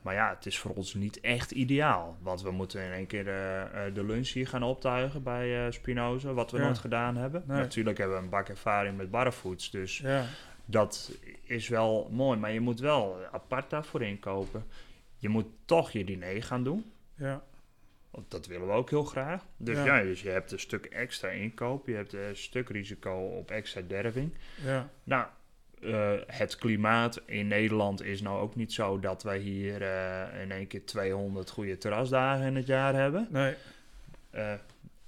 Maar 0.03 0.15
ja, 0.15 0.35
het 0.35 0.47
is 0.47 0.59
voor 0.59 0.71
ons 0.75 0.95
niet 0.95 1.21
echt 1.21 1.51
ideaal. 1.51 2.17
Want 2.21 2.43
we 2.43 2.51
moeten 2.51 2.85
in 2.85 2.93
één 2.93 3.07
keer 3.07 3.29
eh, 3.29 3.95
de 3.95 4.05
lunch 4.05 4.29
hier 4.29 4.49
gaan 4.49 4.63
optuigen 4.63 5.23
bij 5.23 5.71
Spinoza, 5.73 6.33
wat 6.33 6.51
we 6.51 6.59
Ja. 6.59 6.65
nooit 6.65 6.79
gedaan 6.79 7.17
hebben. 7.17 7.45
Nee. 7.47 7.59
Natuurlijk 7.59 7.99
hebben 7.99 8.17
we 8.17 8.23
een 8.23 8.29
bak 8.29 8.49
ervaring 8.49 8.97
met 8.97 9.11
barfoods, 9.11 9.71
dus 9.71 9.99
ja, 9.99 10.25
dat 10.65 11.13
is 11.43 11.69
wel 11.69 12.09
mooi. 12.13 12.39
Maar 12.39 12.53
je 12.53 12.61
moet 12.61 12.81
wel 12.81 13.17
apart 13.33 13.71
daarvoor 13.71 14.03
inkopen. 14.03 14.65
Je 15.17 15.29
moet 15.29 15.47
toch 15.65 15.91
je 15.91 16.05
diner 16.05 16.43
gaan 16.43 16.65
doen. 16.65 16.93
ja, 17.15 17.43
Want 18.11 18.31
dat 18.31 18.47
willen 18.47 18.67
we 18.67 18.73
ook 18.73 18.91
heel 18.91 19.05
graag. 19.05 19.45
Dus 19.57 19.77
Ja. 19.77 19.85
ja, 19.85 20.03
dus 20.03 20.23
je 20.23 20.29
hebt 20.29 20.53
een 20.53 20.61
stuk 20.61 20.85
extra 20.85 21.29
inkoop. 21.29 21.87
Je 21.87 21.95
hebt 21.95 22.13
een 22.13 22.37
stuk 22.37 22.69
risico 22.69 23.13
op 23.27 23.51
extra 23.51 23.81
derving. 23.87 24.31
ja, 24.65 24.89
Nou, 25.05 25.27
eh, 25.83 26.13
het 26.27 26.57
klimaat 26.57 27.21
in 27.27 27.47
Nederland 27.47 28.03
is 28.03 28.21
nou 28.23 28.41
ook 28.41 28.55
niet 28.57 28.73
zo 28.73 29.01
dat 29.01 29.23
wij 29.23 29.39
hier 29.39 29.83
eh, 29.83 30.43
in 30.43 30.51
één 30.53 30.67
keer 30.67 30.85
200 30.87 31.51
goede 31.51 31.79
terrasdagen 31.79 32.47
in 32.47 32.57
het 32.57 32.67
jaar 32.67 32.95
hebben. 32.95 33.27
nee, 33.31 33.55
Eh, 34.31 34.53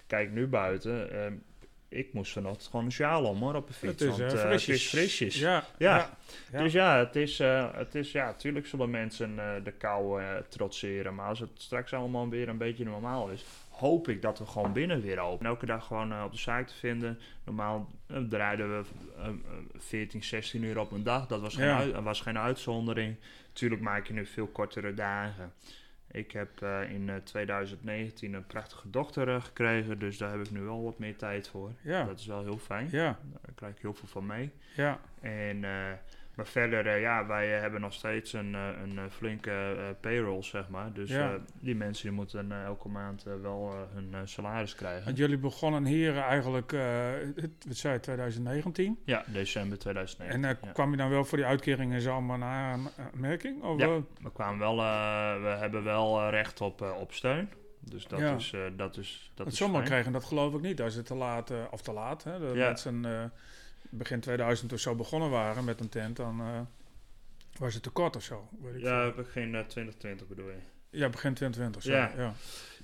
kijk 0.06 0.30
nu 0.32 0.46
buiten. 0.46 1.10
Ik 1.88 2.12
moest 2.12 2.32
vanochtend 2.32 2.70
gewoon 2.70 2.84
een 2.84 2.92
sjaal 2.92 3.24
om 3.24 3.40
hoor 3.42 3.54
op 3.54 3.66
de 3.66 3.72
fiets. 3.72 4.02
het 4.02 4.12
is 4.12 4.18
want 4.18 4.32
eh, 4.32 4.42
eh, 4.42 4.46
frisjes. 4.46 4.66
het 4.66 4.76
is 4.76 4.88
frisjes. 4.88 5.38
Ja, 5.38 5.64
Ja. 5.78 5.96
ja, 5.96 6.16
ja. 6.52 6.62
Dus 6.62 6.72
ja, 6.72 6.98
het 6.98 7.16
is, 7.16 7.40
eh, 7.40 7.74
het 7.74 7.94
is 7.94 8.12
ja, 8.12 8.34
tuurlijk 8.34 8.66
zullen 8.66 8.90
mensen 8.90 9.36
de 9.64 9.72
kou 9.72 10.22
trotseren. 10.48 11.14
Maar 11.14 11.28
als 11.28 11.40
het 11.40 11.50
straks 11.54 11.92
allemaal 11.92 12.28
weer 12.28 12.48
een 12.48 12.58
beetje 12.58 12.84
normaal 12.84 13.28
is, 13.28 13.44
hoop 13.76 14.08
ik 14.08 14.22
dat 14.22 14.38
we 14.38 14.46
gewoon 14.46 14.72
binnen 14.72 15.00
weer 15.00 15.18
open. 15.18 15.46
Elke 15.46 15.66
dag 15.66 15.86
gewoon 15.86 16.24
op 16.24 16.32
de 16.32 16.38
zaak 16.38 16.66
te 16.66 16.74
vinden. 16.74 17.18
Normaal 17.44 17.88
draaiden 18.28 18.78
we 18.78 18.84
eh, 19.16 19.26
eh, 19.26 19.34
14, 19.76 20.24
16 20.24 20.62
uur 20.62 20.78
op 20.78 20.92
een 20.92 21.02
dag. 21.02 21.26
Dat 21.26 21.40
was 21.40 21.54
geen, 21.54 22.02
was 22.02 22.20
geen 22.20 22.38
uitzondering. 22.38 23.16
Tuurlijk 23.52 23.82
maak 23.82 24.06
je 24.06 24.12
nu 24.12 24.26
veel 24.26 24.46
kortere 24.46 24.94
dagen. 24.94 25.52
Ik 26.16 26.32
heb 26.32 26.62
eh, 26.62 26.90
in 26.90 27.08
eh, 27.08 27.16
2019 27.16 28.34
een 28.34 28.46
prachtige 28.46 28.90
dochter 28.90 29.28
eh, 29.28 29.42
gekregen, 29.42 29.98
dus 29.98 30.18
daar 30.18 30.30
heb 30.30 30.40
ik 30.40 30.50
nu 30.50 30.60
wel 30.60 30.82
wat 30.82 30.98
meer 30.98 31.16
tijd 31.16 31.48
voor. 31.48 31.72
Ja. 31.82 32.04
Dat 32.04 32.18
is 32.18 32.26
wel 32.26 32.42
heel 32.42 32.58
fijn. 32.58 32.88
ja, 32.90 33.18
Daar 33.32 33.54
krijg 33.54 33.74
ik 33.74 33.82
heel 33.82 33.94
veel 33.94 34.08
van 34.08 34.26
mee. 34.26 34.52
ja, 34.76 35.00
En, 35.20 35.64
eh, 35.64 35.92
maar 36.36 36.46
verder, 36.46 36.86
eh, 36.86 37.00
ja, 37.00 37.26
wij 37.26 37.54
eh, 37.54 37.60
hebben 37.60 37.80
nog 37.80 37.92
steeds 37.92 38.32
een, 38.32 38.54
eh, 38.54 38.68
een 38.82 39.10
flinke 39.10 39.76
payroll, 40.00 40.42
zeg 40.42 40.68
maar. 40.68 40.92
Dus 40.92 41.10
Ja. 41.10 41.38
die 41.60 41.74
mensen 41.74 42.02
die 42.08 42.16
moeten 42.16 42.52
elke 42.64 42.88
maand 42.88 43.22
wel 43.42 43.74
hun 43.94 44.28
salaris 44.28 44.74
krijgen. 44.74 45.04
want 45.04 45.16
jullie 45.16 45.38
begonnen 45.38 45.84
hier 45.84 46.18
eigenlijk, 46.18 46.70
het, 47.34 47.50
zei 47.68 47.94
je, 47.94 48.00
2019? 48.00 48.98
Ja, 49.04 49.24
december 49.26 49.78
2009. 49.78 50.44
En 50.44 50.58
ja. 50.62 50.72
kwam 50.72 50.90
je 50.90 50.96
dan 50.96 51.10
wel 51.10 51.24
voor 51.24 51.38
die 51.38 51.46
uitkering 51.46 51.92
en 51.92 52.00
zo 52.00 52.12
allemaal 52.12 52.38
naar 52.38 52.78
aanmerking? 53.12 53.62
Of, 53.62 53.78
Ja. 53.80 54.00
We 54.22 54.32
kwamen 54.32 54.58
wel, 54.58 54.76
we 55.42 55.56
hebben 55.58 55.84
wel 55.84 56.28
recht 56.30 56.60
op, 56.60 56.80
op 57.00 57.12
steun. 57.12 57.48
Dus 57.80 58.06
dat 58.06 58.18
Ja. 58.18 58.34
is, 58.34 58.54
dat 58.76 58.96
is, 58.96 59.30
dat 59.34 59.46
want 59.46 59.56
sommigen 59.58 59.86
kregen 59.86 60.12
dat 60.12 60.24
geloof 60.24 60.54
ik 60.54 60.60
niet. 60.60 60.80
Als 60.82 60.94
het 60.94 61.06
te 61.06 61.14
laat, 61.14 61.52
of 61.70 61.82
te 61.82 61.92
laat, 61.92 62.24
hè, 62.24 62.38
de 62.38 62.58
Ja. 62.58 62.66
mensen 62.66 63.04
begin 63.96 64.20
2000 64.20 64.72
of 64.72 64.78
zo 64.78 64.94
begonnen 64.94 65.30
waren 65.30 65.64
met 65.64 65.80
een 65.80 65.88
tent, 65.88 66.16
dan 66.16 66.40
eh, 66.40 66.60
was 67.58 67.74
het 67.74 67.82
tekort 67.82 68.16
of 68.16 68.22
zo. 68.22 68.48
Weet 68.60 68.74
ik 68.74 68.80
Ja, 68.80 69.02
veel. 69.02 69.22
begin 69.22 69.54
eh, 69.54 69.60
2020 69.60 70.26
bedoel 70.28 70.48
je. 70.48 70.58
ja, 70.90 71.08
begin 71.08 71.34
2020 71.34 71.82
zo. 71.82 71.92
Ja. 71.92 72.12
Ja. 72.16 72.32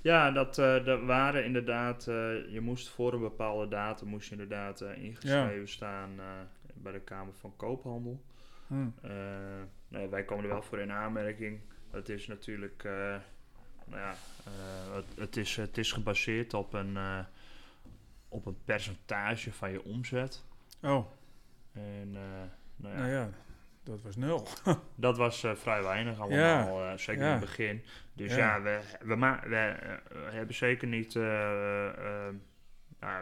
Ja, 0.02 0.30
dat, 0.30 0.58
eh 0.58 0.84
dat 0.84 1.02
waren 1.02 1.44
inderdaad, 1.44 2.08
eh, 2.08 2.14
je 2.52 2.60
moest 2.60 2.88
voor 2.88 3.12
een 3.12 3.20
bepaalde 3.20 3.68
datum 3.68 4.08
moest 4.08 4.24
je 4.26 4.32
inderdaad 4.32 4.80
eh, 4.80 5.02
ingeschreven 5.02 5.68
staan 5.68 6.10
eh, 6.18 6.24
bij 6.74 6.92
de 6.92 7.00
Kamer 7.00 7.34
van 7.34 7.56
Koophandel. 7.56 8.22
Hm. 8.66 8.86
Eh, 9.02 9.10
nou, 9.88 10.10
wij 10.10 10.24
komen 10.24 10.44
er 10.44 10.50
wel 10.50 10.62
voor 10.62 10.78
in 10.78 10.92
aanmerking. 10.92 11.60
Het 11.90 12.08
is 12.08 12.26
natuurlijk, 12.26 12.84
eh, 12.84 12.92
nou 13.86 14.00
ja, 14.00 14.14
eh, 14.44 14.94
het, 14.94 15.04
het, 15.16 15.36
is, 15.36 15.56
het 15.56 15.78
is 15.78 15.92
gebaseerd 15.92 16.54
op 16.54 16.72
een, 16.72 16.96
eh, 16.96 17.18
op 18.28 18.46
een 18.46 18.58
percentage 18.64 19.52
van 19.52 19.70
je 19.70 19.84
omzet. 19.84 20.44
Oh, 20.82 21.06
En 21.72 22.10
eh, 22.14 22.20
nou 22.76 22.94
ja, 22.94 23.00
nou 23.00 23.10
ja, 23.10 23.30
dat 23.82 24.02
was 24.02 24.16
nul. 24.16 24.46
dat 24.94 25.16
was 25.16 25.44
eh, 25.44 25.54
vrij 25.54 25.82
weinig 25.82 26.20
allemaal, 26.20 26.82
eh, 26.84 26.96
zeker 26.96 27.22
Ja. 27.22 27.26
in 27.26 27.32
het 27.32 27.40
begin. 27.40 27.82
Dus 28.12 28.34
Ja. 28.34 28.38
ja, 28.56 28.62
we, 28.62 28.80
we, 29.00 29.16
we 29.48 29.76
hebben 30.30 30.54
zeker 30.54 30.88
niet, 30.88 31.14
nou, 31.14 32.34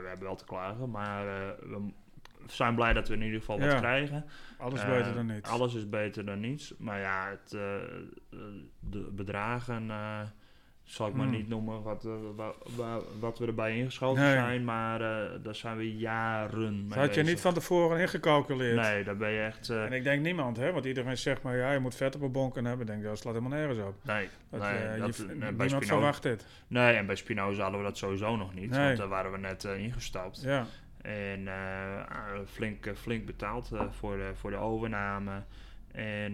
we 0.03 0.09
hebben 0.09 0.23
wel 0.27 0.37
te 0.37 0.45
klagen, 0.45 0.91
maar 0.91 1.25
we 1.61 1.93
zijn 2.47 2.75
blij 2.75 2.93
dat 2.93 3.09
we 3.09 3.15
in 3.15 3.23
ieder 3.23 3.39
geval 3.39 3.59
wat 3.61 3.71
Ja. 3.71 3.79
krijgen. 3.79 4.25
Alles 4.59 4.85
beter 4.87 5.15
dan 5.15 5.27
niets. 5.27 5.51
Alles 5.51 5.75
is 5.75 5.89
beter 5.89 6.25
dan 6.27 6.41
niets. 6.41 6.75
Maar 6.79 7.01
ja, 7.01 7.29
het, 7.29 7.51
de 8.81 9.09
bedragen 9.13 9.87
zal 10.91 11.07
ik 11.09 11.15
maar 11.15 11.27
Hmm. 11.27 11.35
niet 11.37 11.49
noemen 11.49 11.83
wat, 11.83 12.05
eh, 12.05 12.13
wa- 12.37 12.53
wa- 12.77 13.01
wat 13.21 13.39
we 13.39 13.47
erbij 13.47 13.77
ingeschoten 13.77 14.23
Nee. 14.23 14.33
zijn. 14.33 14.65
Maar 14.65 15.01
eh, 15.01 15.31
daar 15.43 15.55
zijn 15.55 15.77
we 15.77 15.97
jaren 15.97 16.75
mee 16.81 16.89
Dat 16.89 16.99
had 16.99 17.15
je 17.15 17.23
niet 17.23 17.41
van 17.41 17.55
tevoren 17.55 18.01
ingecalculeerd. 18.01 18.77
Nee, 18.77 19.05
daar 19.05 19.17
ben 19.17 19.31
je 19.31 19.41
echt... 19.41 19.69
eh, 19.71 19.85
En 19.85 19.93
ik 19.93 20.05
denk 20.05 20.23
niemand, 20.23 20.57
hè? 20.57 20.73
Want 20.73 20.85
iedereen 20.85 21.17
zegt 21.19 21.43
maar, 21.43 21.57
ja, 21.57 21.73
je 21.73 21.79
moet 21.79 21.95
vet 21.95 22.15
op 22.15 22.23
een 22.23 22.33
bonken 22.33 22.65
hebben. 22.65 22.87
Ik 22.87 22.93
denk, 22.93 23.05
dat 23.05 23.19
slaat 23.19 23.35
helemaal 23.35 23.59
nergens 23.59 23.79
op. 23.89 23.95
nee, 24.05 24.29
Dat, 24.51 24.61
nee, 24.61 24.99
dat- 25.01 25.17
je, 25.17 25.23
nee, 25.25 25.37
bij 25.39 25.49
niemand 25.49 25.71
Spinoza- 25.71 25.87
verwacht 25.87 26.23
dit. 26.23 26.47
Nee, 26.67 26.95
en 26.97 27.07
bij 27.07 27.17
Spinoza 27.17 27.63
hadden 27.63 27.81
we 27.81 27.87
dat 27.87 27.99
sowieso 27.99 28.37
nog 28.37 28.55
niet. 28.55 28.71
Nee. 28.71 28.85
Want 28.87 28.97
daar 28.99 29.09
waren 29.09 29.33
we 29.33 29.39
net 29.39 29.65
ingestapt. 29.65 30.43
Ja, 30.43 30.67
En 31.03 31.49
ah, 31.49 32.25
flink, 32.47 32.89
flink 32.97 33.27
betaald 33.27 33.71
voor, 33.91 34.17
de, 34.17 34.31
voor 34.35 34.51
de 34.51 34.57
overname. 34.57 35.43
En 35.93 36.33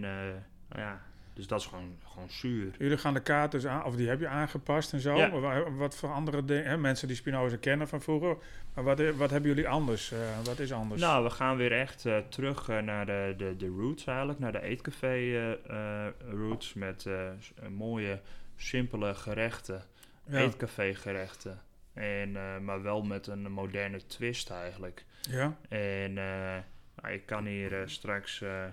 ja, 0.75 1.01
dus 1.37 1.47
dat 1.47 1.59
is 1.59 1.65
gewoon, 1.65 1.97
gewoon 2.11 2.29
zuur. 2.29 2.71
Jullie 2.77 2.97
gaan 2.97 3.13
de 3.13 3.19
kaart 3.19 3.51
dus 3.51 3.65
aan, 3.67 3.83
of 3.83 3.95
die 3.95 4.07
heb 4.07 4.19
je 4.19 4.27
aangepast 4.27 4.93
en 4.93 4.99
zo. 4.99 5.15
Ja. 5.15 5.69
Wat 5.71 5.95
voor 5.95 6.11
andere 6.11 6.45
dingen, 6.45 6.65
hè, 6.65 6.77
mensen 6.77 7.07
die 7.07 7.17
Spinoza 7.17 7.57
kennen 7.57 7.87
van 7.87 8.01
vroeger. 8.01 8.37
Maar 8.73 8.83
wat, 8.83 9.15
wat 9.15 9.29
hebben 9.29 9.49
jullie 9.49 9.67
anders? 9.67 10.11
eh, 10.11 10.19
wat 10.43 10.59
is 10.59 10.71
anders? 10.73 11.01
Nou, 11.01 11.23
we 11.23 11.29
gaan 11.29 11.57
weer 11.57 11.71
echt 11.71 12.05
eh, 12.05 12.17
terug 12.17 12.69
eh, 12.69 12.79
naar 12.79 13.05
de, 13.05 13.33
de, 13.37 13.55
de 13.57 13.67
roots 13.67 14.05
eigenlijk, 14.05 14.39
naar 14.39 14.51
de 14.51 14.61
eetcafé 14.61 15.07
eh, 15.07 15.51
eh, 15.51 16.13
roots 16.29 16.73
met 16.73 17.05
eh, 17.05 17.27
eh, 17.27 17.33
mooie, 17.69 18.19
simpele 18.55 19.15
gerechten, 19.15 19.83
ja. 20.25 20.37
eetcafé 20.37 20.95
gerechten. 20.95 21.61
En, 21.93 22.35
eh, 22.35 22.57
maar 22.57 22.81
wel 22.81 23.01
met 23.03 23.27
een 23.27 23.51
moderne 23.51 24.05
twist 24.05 24.49
eigenlijk. 24.49 25.05
ja, 25.21 25.57
En 25.69 26.17
eh, 26.17 26.57
nou, 27.01 27.13
ik 27.13 27.25
kan 27.25 27.45
hier 27.45 27.81
eh, 27.81 27.87
straks 27.87 28.41
eh, 28.41 28.63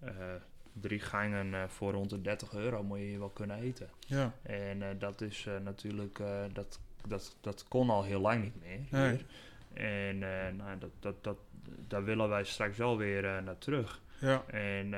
eh, 0.00 0.12
drie 0.72 1.00
gangen 1.00 1.54
eh, 1.54 1.62
voor 1.68 1.92
rond 1.92 2.10
de 2.10 2.22
30 2.22 2.54
euro 2.54 2.82
moet 2.82 2.98
je 2.98 3.04
hier 3.04 3.18
wel 3.18 3.28
kunnen 3.28 3.60
eten. 3.60 3.90
ja, 4.06 4.34
En 4.42 4.82
eh, 4.82 4.88
dat 4.98 5.20
is 5.20 5.46
eh, 5.46 5.56
natuurlijk, 5.58 6.18
dat, 6.52 6.80
dat, 7.06 7.36
dat 7.40 7.64
kon 7.68 7.90
al 7.90 8.04
heel 8.04 8.20
lang 8.20 8.42
niet 8.42 8.60
meer. 8.60 8.80
Nee. 8.90 9.24
En 9.74 10.18
nou, 10.56 10.78
dat, 10.78 10.90
dat, 11.00 11.24
dat, 11.24 11.36
daar 11.88 12.04
willen 12.04 12.28
wij 12.28 12.44
straks 12.44 12.76
wel 12.76 12.96
weer 12.96 13.42
naar 13.42 13.58
terug. 13.58 14.00
ja, 14.18 14.44
En 14.46 14.90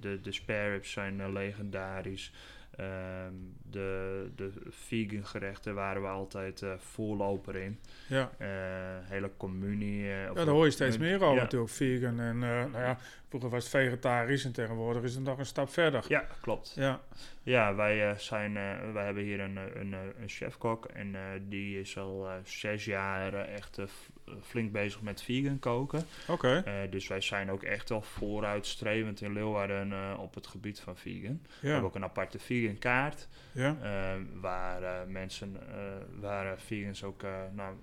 de, 0.00 0.20
de 0.22 0.32
spare 0.32 0.70
ribs 0.70 0.92
zijn 0.92 1.32
legendarisch. 1.32 2.32
Ehm, 2.78 3.32
de, 3.70 4.30
de 4.36 4.50
vegan 4.68 5.26
gerechten 5.26 5.74
waren 5.74 6.02
we 6.02 6.08
altijd 6.08 6.62
eh 6.62 6.72
voorloper 6.78 7.56
in. 7.56 7.78
ja. 8.08 8.30
Eh, 8.38 8.48
hele 9.10 9.30
communie. 9.36 10.02
eh, 10.02 10.22
Ja, 10.22 10.32
daar 10.32 10.46
hoor 10.46 10.64
je 10.64 10.70
steeds 10.70 10.98
meer 10.98 11.22
over 11.22 11.34
ja. 11.36 11.42
natuurlijk. 11.42 11.70
Vegan 11.72 12.20
en 12.20 12.38
nou 12.38 12.72
ja, 12.72 12.98
vroeger 13.28 13.50
was 13.50 13.62
het 13.62 13.72
vegetarisch 13.72 14.44
en 14.44 14.52
tegenwoordig 14.52 15.02
is 15.02 15.14
het 15.14 15.24
nog 15.24 15.38
een 15.38 15.46
stap 15.46 15.68
verder. 15.70 16.04
Ja, 16.08 16.26
klopt. 16.40 16.72
Ja, 16.76 17.00
Ja, 17.42 17.74
wij, 17.74 18.14
zijn, 18.18 18.52
wij 18.92 19.04
hebben 19.04 19.22
hier 19.22 19.40
een, 19.40 19.56
een, 19.56 19.92
een 19.92 20.28
chefkok 20.28 20.84
en 20.84 21.16
die 21.48 21.80
is 21.80 21.98
al 21.98 22.26
zes 22.44 22.84
jaar 22.84 23.34
echt 23.34 23.78
flink 24.42 24.72
bezig 24.72 25.02
met 25.02 25.22
vegan 25.22 25.58
koken. 25.58 26.02
oké. 26.28 26.62
Eh, 26.64 26.74
dus 26.90 27.08
wij 27.08 27.20
zijn 27.20 27.50
ook 27.50 27.62
echt 27.62 27.88
wel 27.88 28.02
vooruitstrevend 28.02 29.20
in 29.20 29.32
Leeuwarden 29.32 29.92
eh, 29.92 30.18
op 30.20 30.34
het 30.34 30.46
gebied 30.46 30.80
van 30.80 30.96
vegan. 30.96 31.40
We 31.60 31.66
Ja, 31.66 31.72
hebben 31.72 31.88
ook 31.88 31.94
een 31.94 32.04
aparte 32.04 32.38
vegan 32.38 32.78
kaart 32.78 33.28
ja, 33.52 33.76
eh, 33.82 34.20
waar 34.40 35.08
mensen, 35.08 35.56
waar 36.20 36.58
vegans 36.60 37.04
ook 37.04 37.22
nou, 37.52 37.74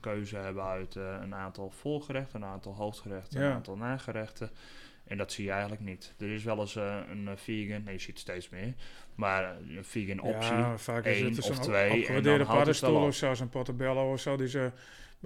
keuze 0.00 0.36
hebben 0.36 0.62
uit 0.64 0.94
een 0.94 1.34
aantal 1.34 1.70
volgerechten, 1.70 2.42
een 2.42 2.48
aantal 2.48 2.74
hoofdgerechten, 2.74 3.40
Ja. 3.40 3.46
een 3.46 3.52
aantal 3.54 3.76
nagerechten. 3.76 4.50
En 5.04 5.16
dat 5.16 5.32
zie 5.32 5.44
je 5.44 5.50
eigenlijk 5.50 5.80
niet. 5.82 6.14
Er 6.18 6.30
is 6.32 6.44
wel 6.44 6.60
eens 6.60 6.74
een 6.74 7.28
vegan, 7.34 7.82
nee, 7.82 7.94
je 7.94 8.00
ziet 8.00 8.18
steeds 8.18 8.48
meer, 8.48 8.74
maar 9.14 9.56
een 9.56 9.84
vegan 9.84 10.20
optie. 10.20 10.52
Ja, 10.54 10.78
vaak 10.78 11.04
is 11.04 11.16
één 11.16 11.28
het 11.28 11.38
of 11.38 11.44
zo'n 11.44 11.64
twee, 11.64 12.06
en 12.06 12.22
dan 12.22 12.24
houdt 12.24 12.38
het 12.38 12.46
wel 12.46 12.56
paddenstoel 12.56 12.96
op. 12.96 13.06
of 13.06 13.14
zo, 13.14 13.46
portobello 13.50 14.12
of 14.12 14.20
zo, 14.20 14.36
die 14.36 14.48
ze 14.48 14.70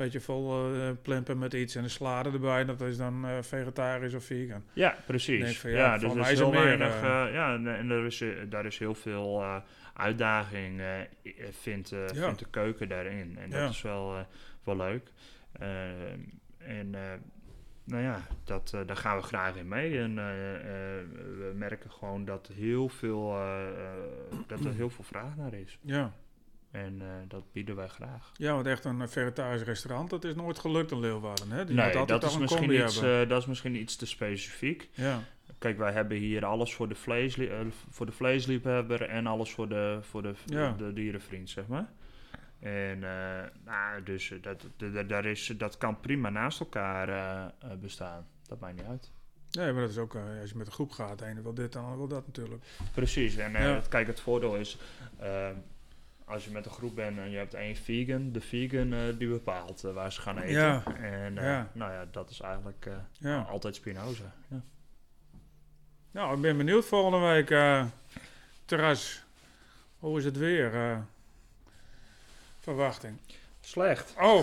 beetje 0.04 0.20
vol 0.20 0.72
eh 0.74 0.90
plempen 1.02 1.38
met 1.38 1.52
iets 1.54 1.74
en 1.74 1.82
een 1.82 1.90
salade 1.90 2.30
erbij. 2.30 2.64
Dat 2.64 2.80
is 2.80 2.96
dan 2.96 3.26
eh, 3.26 3.36
vegetarisch 3.42 4.14
of 4.14 4.24
vegan. 4.24 4.64
Ja, 4.72 4.96
precies. 5.06 5.58
van, 5.58 5.70
ja, 5.70 5.76
ja, 5.76 5.98
dus 5.98 6.14
is 6.14 6.38
heel 6.38 6.50
weinig. 6.50 6.94
eh, 6.94 7.32
ja, 7.32 7.54
en, 7.54 7.76
en 7.76 7.90
er 7.90 8.04
is, 8.06 8.24
daar 8.48 8.66
is 8.66 8.78
heel 8.78 8.94
veel 8.94 9.44
uitdaging, 9.94 10.82
vindt, 11.50 11.88
Ja. 11.88 12.06
vindt 12.14 12.38
de 12.38 12.46
keuken 12.50 12.88
daarin. 12.88 13.38
En 13.38 13.50
Ja. 13.50 13.60
dat 13.60 13.70
is 13.70 13.82
wel, 13.82 14.26
wel 14.64 14.76
leuk. 14.76 15.12
En 16.58 16.90
nou 17.84 18.02
ja, 18.02 18.20
dat, 18.44 18.70
daar 18.86 18.96
gaan 18.96 19.16
we 19.16 19.22
graag 19.22 19.56
in 19.56 19.68
mee. 19.68 19.98
En 19.98 20.14
we 20.14 21.52
merken 21.54 21.90
gewoon 21.90 22.24
dat, 22.24 22.50
heel 22.54 22.88
veel, 22.88 23.36
dat 24.46 24.64
er 24.64 24.72
heel 24.74 24.90
veel 24.90 25.04
vraag 25.04 25.36
naar 25.36 25.54
is. 25.54 25.78
Ja. 25.82 26.12
En 26.70 27.00
eh, 27.00 27.06
dat 27.28 27.52
bieden 27.52 27.76
wij 27.76 27.88
graag. 27.88 28.32
ja, 28.36 28.54
want 28.54 28.66
echt 28.66 28.84
een 28.84 29.08
vegetarisch 29.08 29.62
restaurant, 29.62 30.10
dat 30.10 30.24
is 30.24 30.34
nooit 30.34 30.58
gelukt 30.58 30.90
in 30.90 31.00
Leeuwarden. 31.00 31.50
Hè? 31.50 31.64
Die 31.64 31.74
nee, 31.76 31.84
altijd 31.96 32.20
dat 32.20 32.30
is, 32.30 32.34
een 32.34 32.40
misschien 32.40 32.72
iets, 32.84 33.02
eh, 33.02 33.28
dat 33.28 33.40
is 33.40 33.46
misschien 33.46 33.74
iets 33.76 33.96
te 33.96 34.06
specifiek. 34.06 34.88
ja, 34.92 35.20
Kijk, 35.58 35.78
wij 35.78 35.92
hebben 35.92 36.16
hier 36.16 36.44
alles 36.44 36.74
voor 36.74 36.88
de, 36.88 36.94
vleesli- 36.94 37.46
eh, 37.48 37.60
voor 37.90 38.06
de 38.06 38.12
vleesliefhebber 38.12 39.02
en 39.02 39.26
alles 39.26 39.52
voor 39.52 39.68
de, 39.68 39.98
voor 40.02 40.22
de, 40.22 40.34
Ja. 40.46 40.72
de 40.72 40.92
dierenvriend, 40.92 41.50
zeg 41.50 41.66
maar. 41.66 41.88
En 42.60 43.04
eh, 43.04 43.44
nou, 43.64 44.02
dus 44.02 44.30
eh, 44.30 44.38
dat, 44.42 45.08
daar 45.08 45.24
is, 45.24 45.52
dat 45.56 45.76
kan 45.78 46.00
prima 46.00 46.28
naast 46.30 46.60
elkaar 46.60 47.08
eh, 47.08 47.44
eh, 47.72 47.78
bestaan. 47.78 48.26
Dat 48.46 48.60
maakt 48.60 48.76
niet 48.76 48.86
uit. 48.86 49.10
nee, 49.50 49.72
maar 49.72 49.80
dat 49.82 49.90
is 49.90 49.98
ook, 49.98 50.14
eh, 50.14 50.22
als 50.40 50.50
je 50.50 50.56
met 50.56 50.66
een 50.66 50.72
groep 50.72 50.90
gaat, 50.90 51.18
de 51.18 51.24
ene 51.26 51.42
wil 51.42 51.54
dit, 51.54 51.72
de 51.72 51.78
ander 51.78 51.96
wil 51.98 52.08
dat 52.08 52.26
natuurlijk. 52.26 52.64
Precies. 52.94 53.36
En 53.36 53.54
eh, 53.54 53.62
Ja. 53.64 53.74
het- 53.74 53.88
kijk, 53.88 54.06
het 54.06 54.20
voordeel 54.20 54.56
is, 54.56 54.78
eh, 55.18 55.48
als 56.28 56.44
je 56.44 56.50
met 56.50 56.64
een 56.66 56.70
groep 56.72 56.94
bent 56.94 57.18
en 57.18 57.30
je 57.30 57.36
hebt 57.36 57.54
één 57.54 57.76
vegan, 57.76 58.32
de 58.32 58.40
vegan 58.40 58.92
eh, 58.92 59.00
die 59.18 59.28
bepaalt 59.28 59.84
eh, 59.84 59.92
waar 59.92 60.12
ze 60.12 60.20
gaan 60.20 60.38
eten. 60.38 60.60
Ja. 60.60 60.82
En 61.00 61.38
eh, 61.38 61.44
Ja. 61.44 61.70
nou 61.72 61.92
ja, 61.92 62.04
dat 62.10 62.30
is 62.30 62.40
eigenlijk 62.40 62.88
Ja. 63.12 63.40
altijd 63.40 63.74
Spinoza. 63.74 64.32
Ja. 64.48 64.60
Nou, 66.10 66.36
ik 66.36 66.40
ben 66.42 66.56
benieuwd 66.56 66.84
volgende 66.84 67.26
week. 67.26 67.46
terras, 68.64 69.22
hoe 69.98 70.18
is 70.18 70.24
het 70.24 70.36
weer? 70.36 71.02
verwachting. 72.60 73.18
Slecht. 73.68 74.14
Oh, 74.20 74.40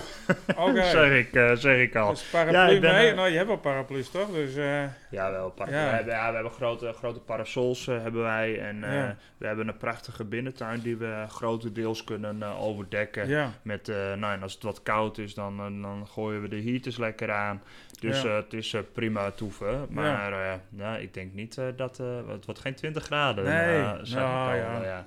oké. 0.57 0.83
zeg, 0.97 1.11
ik, 1.11 1.33
eh, 1.33 1.51
zeg 1.55 1.77
ik 1.81 1.95
al. 1.95 2.09
Dus 2.09 2.23
paraplu 2.23 2.53
Ja, 2.57 2.67
ik 2.67 2.81
ben, 2.81 2.93
mee? 2.93 3.09
eh, 3.09 3.15
nou, 3.15 3.29
je 3.29 3.35
hebt 3.35 3.47
wel 3.47 3.57
paraplu's 3.57 4.09
toch? 4.09 4.31
Dus 4.31 4.55
eh, 4.55 4.83
Ja, 5.09 5.31
wel 5.31 5.53
Ja. 5.57 5.65
We, 5.65 5.71
hebben, 5.75 6.13
ja, 6.13 6.27
we 6.29 6.33
hebben 6.33 6.51
grote, 6.51 6.93
grote 6.93 7.19
parasols 7.19 7.85
hebben 7.85 8.21
wij. 8.21 8.59
En 8.59 8.79
Ja. 8.79 9.15
we 9.37 9.47
hebben 9.47 9.67
een 9.67 9.77
prachtige 9.77 10.23
binnentuin 10.23 10.79
die 10.81 10.97
we 10.97 11.23
grotendeels 11.29 12.03
kunnen 12.03 12.43
overdekken. 12.43 13.27
ja, 13.27 13.51
Met, 13.61 13.87
nou, 14.17 14.33
en 14.33 14.41
als 14.41 14.53
het 14.53 14.63
wat 14.63 14.83
koud 14.83 15.17
is, 15.17 15.33
dan, 15.33 15.57
dan 15.81 16.07
gooien 16.07 16.41
we 16.41 16.47
de 16.47 16.61
heaters 16.63 16.97
lekker 16.97 17.31
aan. 17.31 17.61
Dus 17.99 18.21
Ja. 18.21 18.29
het 18.29 18.53
is 18.53 18.75
prima 18.93 19.31
toeven. 19.31 19.87
Maar 19.89 20.59
nou, 20.69 20.99
ik 21.01 21.13
denk 21.13 21.33
niet 21.33 21.55
dat... 21.75 21.97
het 22.27 22.45
wordt 22.45 22.59
geen 22.59 22.75
20 22.75 23.03
graden. 23.03 23.43
Nee, 23.43 23.81
nou, 24.13 24.65
al, 24.75 24.83
ja. 24.83 25.05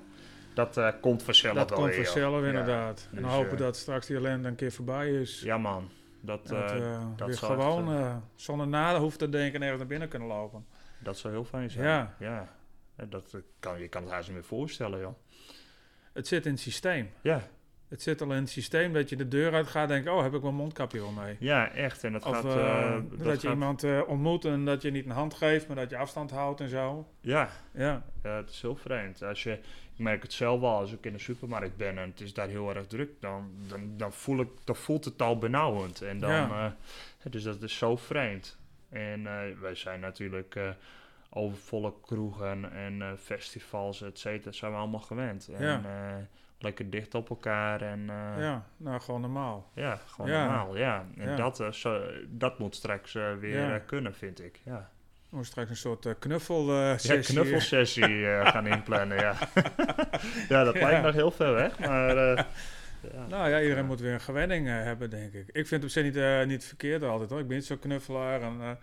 Dat 0.65 0.77
eh, 0.77 0.89
komt 1.01 1.23
vanzelf 1.23 1.55
dat 1.55 1.69
wel 1.69 1.79
komt 1.79 1.95
weer, 1.95 2.31
Ja. 2.41 2.47
inderdaad. 2.47 3.07
en 3.11 3.21
dus, 3.23 3.31
hopen 3.31 3.51
eh, 3.51 3.57
dat 3.57 3.77
straks 3.77 4.07
die 4.07 4.15
ellende 4.15 4.47
een 4.47 4.55
keer 4.55 4.71
voorbij 4.71 5.09
is. 5.09 5.41
Ja 5.41 5.57
man, 5.57 5.89
dat, 6.21 6.47
dat 6.47 6.71
eh, 6.71 7.01
dat 7.15 7.27
weer 7.27 7.37
gewoon 7.37 8.23
zonder 8.35 8.67
naden 8.67 9.01
hoeft 9.01 9.19
te 9.19 9.29
denken 9.29 9.53
en 9.53 9.61
ergens 9.61 9.79
naar 9.79 9.87
binnen 9.87 10.09
kunnen 10.09 10.27
lopen. 10.27 10.65
dat 10.99 11.17
zou 11.17 11.33
heel 11.33 11.43
fijn 11.43 11.69
zijn. 11.71 11.85
Ja. 11.85 12.15
ja. 12.19 12.57
Dat 13.05 13.37
kan, 13.59 13.79
je 13.79 13.87
kan 13.87 14.03
het 14.03 14.11
haast 14.11 14.27
niet 14.27 14.35
meer 14.35 14.45
voorstellen, 14.45 14.99
joh. 14.99 15.15
Het 16.13 16.27
zit 16.27 16.45
in 16.45 16.51
het 16.51 16.61
systeem. 16.61 17.09
Ja, 17.21 17.41
Het 17.89 18.01
zit 18.01 18.21
al 18.21 18.31
in 18.31 18.35
het 18.39 18.49
systeem 18.49 18.93
dat 18.93 19.09
je 19.09 19.15
de 19.15 19.27
deur 19.27 19.53
uit 19.53 19.67
gaat 19.67 19.81
en 19.83 19.87
denkt, 20.03 20.09
oh, 20.09 20.21
heb 20.23 20.33
ik 20.33 20.41
mijn 20.41 20.55
mondkapje 20.55 20.99
wel 20.99 21.11
mee? 21.11 21.35
ja 21.39 21.71
echt. 21.71 22.03
En 22.03 22.11
dat 22.11 22.25
Of 22.25 22.35
gaat... 22.35 22.45
eh, 22.45 22.85
eh, 22.85 22.91
dat, 23.09 23.09
dat 23.23 23.41
je 23.41 23.47
gaat- 23.47 23.53
iemand 23.55 23.83
eh, 23.83 24.01
ontmoet 24.07 24.45
en 24.45 24.65
dat 24.65 24.81
je 24.81 24.91
niet 24.91 25.05
een 25.05 25.11
hand 25.11 25.33
geeft, 25.33 25.67
maar 25.67 25.75
dat 25.75 25.89
je 25.89 25.97
afstand 25.97 26.31
houdt 26.31 26.61
en 26.61 26.69
zo. 26.69 27.07
Ja, 27.21 27.49
Ja, 27.73 28.03
Ja, 28.23 28.35
het 28.35 28.49
is 28.49 28.61
heel 28.61 28.75
vreemd. 28.75 29.23
Als 29.23 29.43
je, 29.43 29.51
ik 29.93 29.97
merk 30.05 30.21
het 30.21 30.33
zelf 30.33 30.59
wel 30.59 30.69
als 30.77 30.91
ik 30.91 31.05
in 31.05 31.13
de 31.13 31.19
supermarkt 31.19 31.77
ben 31.77 31.97
en 31.97 32.09
het 32.09 32.21
is 32.21 32.33
daar 32.33 32.47
heel 32.47 32.75
erg 32.75 32.87
druk, 32.87 33.09
dan, 33.19 33.51
dan, 33.67 33.93
dan, 33.97 34.13
voel 34.13 34.39
ik, 34.39 34.49
dan 34.63 34.75
voelt 34.75 35.05
het 35.05 35.21
al 35.21 35.37
benauwend. 35.37 36.01
En 36.01 36.19
dan, 36.19 36.31
Ja. 36.31 36.75
dus 37.29 37.43
dat 37.43 37.61
is 37.61 37.77
zo 37.77 37.95
vreemd. 37.95 38.57
En 38.89 39.23
wij 39.61 39.75
zijn 39.75 39.99
natuurlijk 39.99 40.57
overvolle 41.29 41.93
kroegen 42.01 42.71
en 42.73 43.17
festivals, 43.17 44.01
et 44.01 44.19
cetera, 44.19 44.51
zijn 44.51 44.71
we 44.71 44.77
allemaal 44.77 44.99
gewend. 44.99 45.47
En 45.53 45.65
Ja. 45.65 45.81
Lekker 46.59 46.89
dicht 46.89 47.15
op 47.15 47.29
elkaar 47.29 47.81
en 47.81 47.99
eh, 48.09 48.43
ja. 48.43 48.65
nou 48.77 49.01
gewoon 49.01 49.21
normaal. 49.21 49.71
gewoon 50.05 50.31
Ja. 50.31 50.43
normaal. 50.45 50.77
Ja. 50.77 51.05
En 51.17 51.29
Ja. 51.29 51.35
Dat, 51.35 51.59
eh, 51.59 51.71
zo, 51.71 52.01
dat 52.27 52.59
moet 52.59 52.75
straks 52.75 53.15
eh, 53.15 53.33
weer 53.39 53.69
Ja. 53.69 53.77
kunnen, 53.79 54.13
vind 54.15 54.43
ik. 54.43 54.59
Ja. 54.63 54.89
We 55.29 55.35
moeten 55.35 55.51
straks 55.51 55.69
een 55.69 55.75
soort 55.75 56.19
knuffel 56.19 56.69
eh, 56.69 56.75
Ja, 56.75 56.97
sessie. 56.97 57.35
knuffelsessie 57.35 58.25
gaan 58.53 58.67
inplannen, 58.67 59.17
ja. 59.17 59.35
ja, 60.49 60.63
dat 60.63 60.73
lijkt 60.75 61.03
nog 61.03 61.13
heel 61.13 61.31
ver 61.31 61.53
weg, 61.53 61.79
maar... 61.79 62.15
ja. 63.13 63.27
Nou 63.27 63.49
ja, 63.49 63.61
iedereen 63.61 63.85
moet 63.85 63.99
weer 63.99 64.13
een 64.13 64.21
gewenning 64.21 64.67
hebben, 64.67 65.09
denk 65.09 65.33
ik. 65.33 65.47
Ik 65.47 65.67
vind 65.67 65.69
het 65.69 65.83
op 65.83 65.89
zich 65.89 66.03
niet, 66.03 66.47
niet 66.47 66.65
verkeerd 66.65 67.03
altijd 67.03 67.29
hoor. 67.29 67.39
Ik 67.39 67.47
ben 67.47 67.55
niet 67.57 67.65
zo'n 67.65 67.79
knuffelaar 67.79 68.41
en 68.41 68.77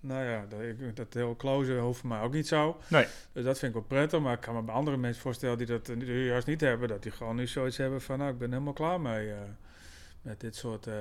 nou 0.00 0.24
ja, 0.24 0.46
dat, 0.48 0.96
dat 0.96 1.14
heel 1.14 1.36
close 1.36 1.72
hoeft 1.78 2.00
voor 2.00 2.08
mij 2.08 2.20
ook 2.20 2.32
niet 2.32 2.48
zo. 2.48 2.80
Nee. 2.88 3.06
Dus 3.32 3.44
dat 3.44 3.58
vind 3.58 3.74
ik 3.74 3.78
wel 3.78 3.88
prettig, 3.98 4.20
maar 4.20 4.32
ik 4.34 4.40
kan 4.40 4.54
me 4.54 4.62
bij 4.62 4.74
andere 4.74 4.96
mensen 4.96 5.22
voorstellen 5.22 5.58
die 5.58 5.66
dat 5.66 5.88
eh, 5.88 6.26
juist 6.26 6.46
niet 6.46 6.60
hebben. 6.60 6.88
Dat 6.88 7.02
die 7.02 7.12
gewoon 7.12 7.36
nu 7.36 7.46
zoiets 7.46 7.76
hebben 7.76 8.00
van, 8.00 8.18
nou 8.18 8.30
ik 8.30 8.38
ben 8.38 8.52
helemaal 8.52 8.72
klaar 8.72 9.00
mee. 9.00 9.30
eh, 9.30 9.36
met 10.22 10.40
dit 10.40 10.56
soort, 10.56 10.86
eh, 10.86 10.94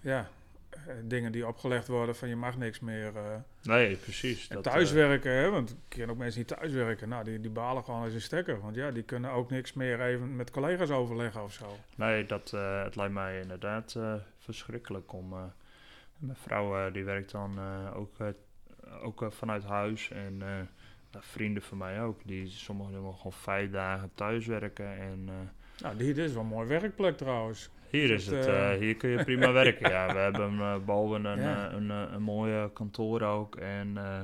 ja, 0.00 0.28
eh, 0.70 0.80
dingen 1.04 1.32
die 1.32 1.46
opgelegd 1.46 1.88
worden 1.88 2.16
van 2.16 2.28
je 2.28 2.36
mag 2.36 2.56
niks 2.56 2.80
meer. 2.80 3.16
eh. 3.16 3.22
Nee, 3.62 3.96
precies. 3.96 4.48
en 4.48 4.54
Dat, 4.54 4.64
thuiswerken, 4.64 5.32
hè, 5.32 5.50
want 5.50 5.70
ik 5.70 5.76
ken 5.88 6.10
ook 6.10 6.16
mensen 6.16 6.46
die 6.46 6.56
thuiswerken. 6.56 7.08
Nou, 7.08 7.24
die, 7.24 7.40
die 7.40 7.50
balen 7.50 7.84
gewoon 7.84 8.02
als 8.04 8.12
een 8.14 8.20
stekker. 8.20 8.60
Want 8.60 8.74
ja, 8.76 8.90
die 8.90 9.02
kunnen 9.02 9.30
ook 9.30 9.50
niks 9.50 9.72
meer 9.72 10.00
even 10.00 10.36
met 10.36 10.50
collega's 10.50 10.90
overleggen 10.90 11.42
of 11.42 11.52
zo. 11.52 11.78
Nee, 11.96 12.26
dat, 12.26 12.50
het 12.84 12.96
lijkt 12.96 13.12
mij 13.14 13.40
inderdaad 13.40 13.96
verschrikkelijk 14.38 15.12
om... 15.12 15.28
mijn 16.18 16.36
vrouw 16.36 16.90
die 16.90 17.04
werkt 17.04 17.30
dan 17.30 17.58
ook, 17.94 18.10
ook 19.02 19.22
eh, 19.22 19.30
vanuit 19.30 19.64
huis 19.64 20.10
en 20.10 20.34
eh, 20.42 20.48
nou, 21.12 21.24
vrienden 21.24 21.62
van 21.62 21.78
mij 21.78 22.02
ook. 22.02 22.20
Die, 22.24 22.46
sommigen 22.48 22.92
doen 22.92 23.14
gewoon 23.14 23.32
vijf 23.32 23.70
dagen 23.70 24.10
thuiswerken 24.14 24.96
en... 24.98 25.24
eh, 25.28 25.82
Nou, 25.82 25.96
dit 25.96 26.18
is 26.18 26.32
wel 26.32 26.42
een 26.42 26.48
mooi 26.48 26.68
werkplek 26.68 27.16
trouwens. 27.16 27.70
Hier 27.90 28.10
Is 28.10 28.26
het, 28.26 28.46
eh, 28.46 28.72
eh, 28.72 28.78
hier 28.78 28.96
kun 28.96 29.10
je 29.10 29.24
prima 29.24 29.52
werken. 29.62 29.90
Ja, 29.90 30.12
we 30.12 30.18
hebben 30.18 30.58
eh, 30.60 30.76
boven 30.84 31.24
een, 31.24 31.40
Ja. 31.40 31.68
eh, 31.68 31.74
een, 31.76 31.90
eh, 31.90 32.02
een 32.12 32.22
mooie 32.22 32.70
kantoor 32.72 33.20
ook. 33.22 33.56
En 33.56 33.96
eh, 33.96 34.20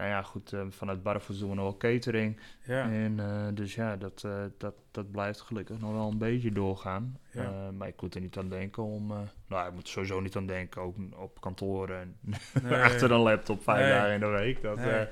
nou 0.00 0.12
ja, 0.12 0.22
goed, 0.22 0.52
eh, 0.52 0.62
vanuit 0.68 1.02
Barfus 1.02 1.38
doen 1.38 1.48
we 1.48 1.54
nog 1.54 1.64
wel 1.64 1.76
catering. 1.76 2.40
Ja, 2.64 2.82
En 2.90 3.20
eh, 3.20 3.46
dus 3.54 3.74
ja, 3.74 3.96
dat, 3.96 4.24
eh, 4.24 4.44
dat, 4.58 4.74
dat 4.90 5.10
blijft 5.10 5.40
gelukkig 5.40 5.78
nog 5.80 5.92
wel 5.92 6.10
een 6.10 6.18
beetje 6.18 6.52
doorgaan. 6.52 7.18
Ja. 7.30 7.42
Eh, 7.42 7.70
maar 7.70 7.88
ik 7.88 8.00
moet 8.02 8.14
er 8.14 8.20
niet 8.20 8.36
aan 8.38 8.48
denken 8.48 8.82
om... 8.82 9.06
nou, 9.46 9.68
ik 9.68 9.72
moet 9.74 9.82
er 9.82 9.88
sowieso 9.88 10.20
niet 10.20 10.36
aan 10.36 10.46
denken, 10.46 10.82
ook 10.82 10.96
op 11.16 11.40
kantoor 11.40 11.90
en 11.90 12.16
nee. 12.62 12.82
achter 12.82 13.10
een 13.10 13.20
laptop 13.20 13.62
vijf 13.62 13.80
Nee. 13.80 13.90
dagen 13.92 14.12
in 14.14 14.20
de 14.20 14.26
week. 14.26 14.62
Dat, 14.62 14.76
Nee. 14.76 15.06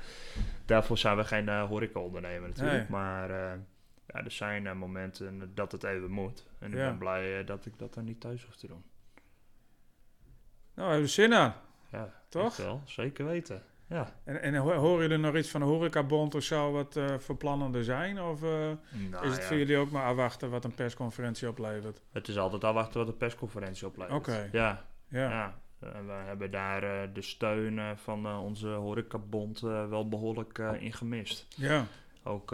daarvoor 0.65 0.97
zijn 0.97 1.17
we 1.17 1.23
geen 1.23 1.49
horeca-ondernemer 1.59 2.49
natuurlijk. 2.49 2.89
Maar 2.89 3.29
ja, 4.05 4.23
er 4.23 4.31
zijn 4.31 4.77
momenten 4.77 5.51
dat 5.55 5.71
het 5.71 5.83
even 5.83 6.11
moet. 6.11 6.45
En 6.59 6.71
ik 6.71 6.77
Ja. 6.77 6.85
ben 6.87 6.97
blij 6.97 7.43
dat 7.43 7.65
ik 7.65 7.79
dat 7.79 7.93
dan 7.93 8.03
niet 8.03 8.19
thuis 8.19 8.45
hoef 8.45 8.55
te 8.55 8.67
doen. 8.67 8.83
Nou, 10.73 10.87
hebben 10.89 11.07
we 11.07 11.13
zin 11.13 11.33
aan. 11.33 11.53
Ja, 11.91 12.13
Toch? 12.29 12.57
wel. 12.57 12.81
Zeker 12.85 13.25
weten. 13.25 13.61
Ja. 13.89 14.13
En, 14.23 14.41
en 14.41 14.55
ho- 14.55 14.73
horen 14.73 15.01
jullie 15.01 15.17
nog 15.17 15.35
iets 15.35 15.49
van 15.49 15.59
de 15.59 15.65
horecabond 15.67 16.35
of 16.35 16.43
zo, 16.43 16.71
wat 16.71 16.95
eh 16.95 17.05
voor 17.17 17.35
plannen 17.37 17.75
er 17.75 17.83
zijn? 17.83 18.21
Of 18.21 18.43
eh, 18.43 18.49
Nou, 18.49 19.25
is 19.25 19.31
het 19.31 19.41
ja, 19.41 19.47
voor 19.47 19.57
jullie 19.57 19.77
ook 19.77 19.91
maar 19.91 20.05
afwachten 20.05 20.49
wat 20.49 20.63
een 20.65 20.73
persconferentie 20.75 21.47
oplevert? 21.49 22.01
het 22.11 22.27
is 22.27 22.37
altijd 22.37 22.63
afwachten 22.63 22.97
wat 22.97 23.07
de 23.07 23.13
persconferentie 23.13 23.87
oplevert. 23.87 24.17
Oké. 24.17 24.49
Ja, 24.51 24.85
Ja, 25.07 25.29
ja. 25.29 25.59
Eh, 25.79 25.89
we 26.05 26.11
hebben 26.11 26.51
daar 26.51 26.83
eh, 26.83 27.09
de 27.13 27.21
steun 27.21 27.97
van 27.97 28.25
eh, 28.25 28.43
onze 28.43 28.67
horecabond 28.67 29.61
eh, 29.63 29.89
wel 29.89 30.07
behoorlijk 30.09 30.57
eh, 30.59 30.71
in 30.81 30.93
gemist. 30.93 31.45
ja. 31.55 31.85
Ook, 32.23 32.51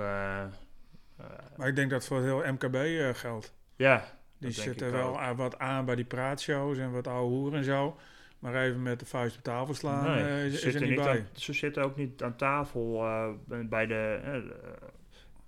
Maar 1.58 1.68
ik 1.68 1.76
denk 1.76 1.90
dat 1.90 2.06
voor 2.06 2.18
het 2.18 2.26
heel 2.26 2.54
MKB 2.54 2.76
eh, 2.76 3.10
geldt. 3.14 3.54
ja, 3.76 4.04
Die 4.38 4.52
zitten 4.52 4.92
wel 4.92 5.36
wat 5.36 5.60
aan 5.60 5.86
bij 5.86 5.96
die 5.96 6.06
praatshows 6.06 6.78
en 6.78 6.92
wat 6.92 7.08
ouwe 7.08 7.30
hoeren 7.30 7.58
en 7.60 7.64
zo. 7.66 7.98
Maar 8.46 8.64
even 8.64 8.82
met 8.82 9.00
de 9.00 9.06
vuist 9.06 9.38
op 9.38 9.44
tafel 9.44 9.74
slaan 9.74 10.04
Nee, 10.04 10.24
eh, 10.24 10.46
is, 10.46 10.64
er 10.64 10.82
niet 10.88 10.96
bij. 10.96 11.10
aan- 11.20 11.28
ze 11.34 11.54
zitten 11.54 11.84
ook 11.84 11.96
niet 11.96 12.24
aan 12.24 12.36
tafel 12.36 13.04
eh, 13.04 13.30
bij 13.64 13.86
de, 13.86 14.20
eh, 14.24 14.40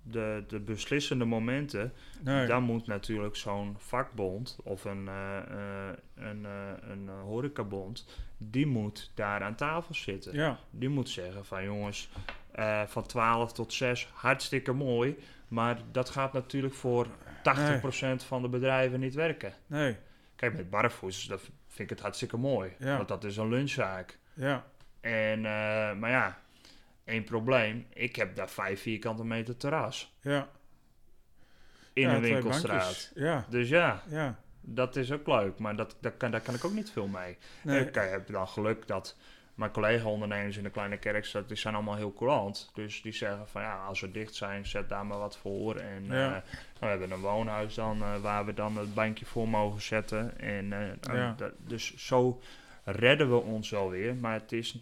de, 0.02 0.44
de 0.48 0.60
beslissende 0.60 1.24
momenten. 1.24 1.92
Nee. 2.20 2.46
Dan 2.46 2.62
moet 2.62 2.86
natuurlijk 2.86 3.36
zo'n 3.36 3.74
vakbond 3.78 4.58
of 4.64 4.84
een, 4.84 5.06
een, 6.14 6.44
een 6.90 7.08
horecabond, 7.08 8.06
die 8.38 8.66
moet 8.66 9.10
daar 9.14 9.42
aan 9.42 9.54
tafel 9.54 9.94
zitten. 9.94 10.34
Ja, 10.34 10.58
Die 10.70 10.88
moet 10.88 11.08
zeggen 11.08 11.44
van 11.44 11.64
jongens, 11.64 12.08
van 12.86 13.06
12 13.06 13.52
tot 13.52 13.72
6, 13.72 14.08
hartstikke 14.14 14.72
mooi. 14.72 15.16
Maar 15.48 15.78
dat 15.92 16.08
gaat 16.10 16.32
natuurlijk 16.32 16.74
voor 16.74 17.06
80% 17.42 18.24
van 18.26 18.42
de 18.42 18.48
bedrijven 18.48 19.00
niet 19.00 19.14
werken. 19.14 19.52
nee. 19.66 19.96
Kijk, 20.36 20.56
met 20.56 20.70
barfoes, 20.70 21.26
dat 21.26 21.50
vind 21.78 21.90
ik 21.90 21.96
het 21.96 22.00
hartstikke 22.00 22.36
mooi. 22.36 22.72
Ja. 22.78 22.96
Want 22.96 23.08
dat 23.08 23.24
is 23.24 23.36
een 23.36 23.48
lunchzaak. 23.48 24.18
Ja, 24.34 24.64
En, 25.00 25.36
eh, 25.44 25.92
maar 25.94 26.10
ja, 26.10 26.38
één 27.04 27.24
probleem. 27.24 27.86
Ik 27.92 28.16
heb 28.16 28.36
daar 28.36 28.50
vijf 28.50 28.80
vierkante 28.82 29.24
meter 29.24 29.56
terras. 29.56 30.14
ja. 30.20 30.48
In 31.92 32.08
Ja, 32.08 32.14
een 32.14 32.20
winkelstraat. 32.20 33.10
Ja, 33.14 33.44
Dus 33.48 33.68
ja, 33.68 34.02
ja. 34.08 34.38
dat 34.60 34.96
is 34.96 35.12
ook 35.12 35.26
leuk. 35.26 35.58
Maar 35.58 35.76
dat, 35.76 35.96
dat 36.00 36.16
kan, 36.16 36.30
daar 36.30 36.40
kan 36.40 36.54
ik 36.54 36.64
ook 36.64 36.72
niet 36.72 36.90
veel 36.90 37.06
mee. 37.06 37.38
Nee. 37.62 37.86
Ik 37.86 37.94
heb 37.94 38.26
dan 38.32 38.48
geluk 38.48 38.86
dat 38.86 39.16
mijn 39.58 39.70
collega-ondernemers 39.70 40.56
in 40.56 40.62
de 40.62 40.70
kleine 40.70 40.96
kerkstad, 40.98 41.48
die 41.48 41.56
zijn 41.56 41.74
allemaal 41.74 41.96
heel 41.96 42.12
courant. 42.12 42.70
Dus 42.74 43.02
die 43.02 43.12
zeggen 43.12 43.48
van 43.48 43.62
ja, 43.62 43.84
als 43.84 44.00
we 44.00 44.10
dicht 44.10 44.34
zijn, 44.34 44.66
zet 44.66 44.88
daar 44.88 45.06
maar 45.06 45.18
wat 45.18 45.36
voor. 45.36 45.76
En 45.76 46.04
Ja. 46.04 46.26
eh, 46.26 46.30
nou, 46.30 46.42
we 46.80 46.86
hebben 46.86 47.10
een 47.10 47.20
woonhuis 47.20 47.74
dan, 47.74 48.02
eh, 48.02 48.16
waar 48.16 48.44
we 48.44 48.54
dan 48.54 48.76
het 48.76 48.94
bankje 48.94 49.24
voor 49.26 49.48
mogen 49.48 49.82
zetten. 49.82 50.38
En 50.40 50.72
eh, 50.72 51.14
Ja. 51.14 51.34
dat- 51.36 51.52
dus 51.58 51.96
zo 51.96 52.40
redden 52.84 53.30
we 53.30 53.36
ons 53.36 53.70
wel 53.70 53.90
weer. 53.90 54.14
Maar 54.14 54.32
het 54.32 54.52
is... 54.52 54.78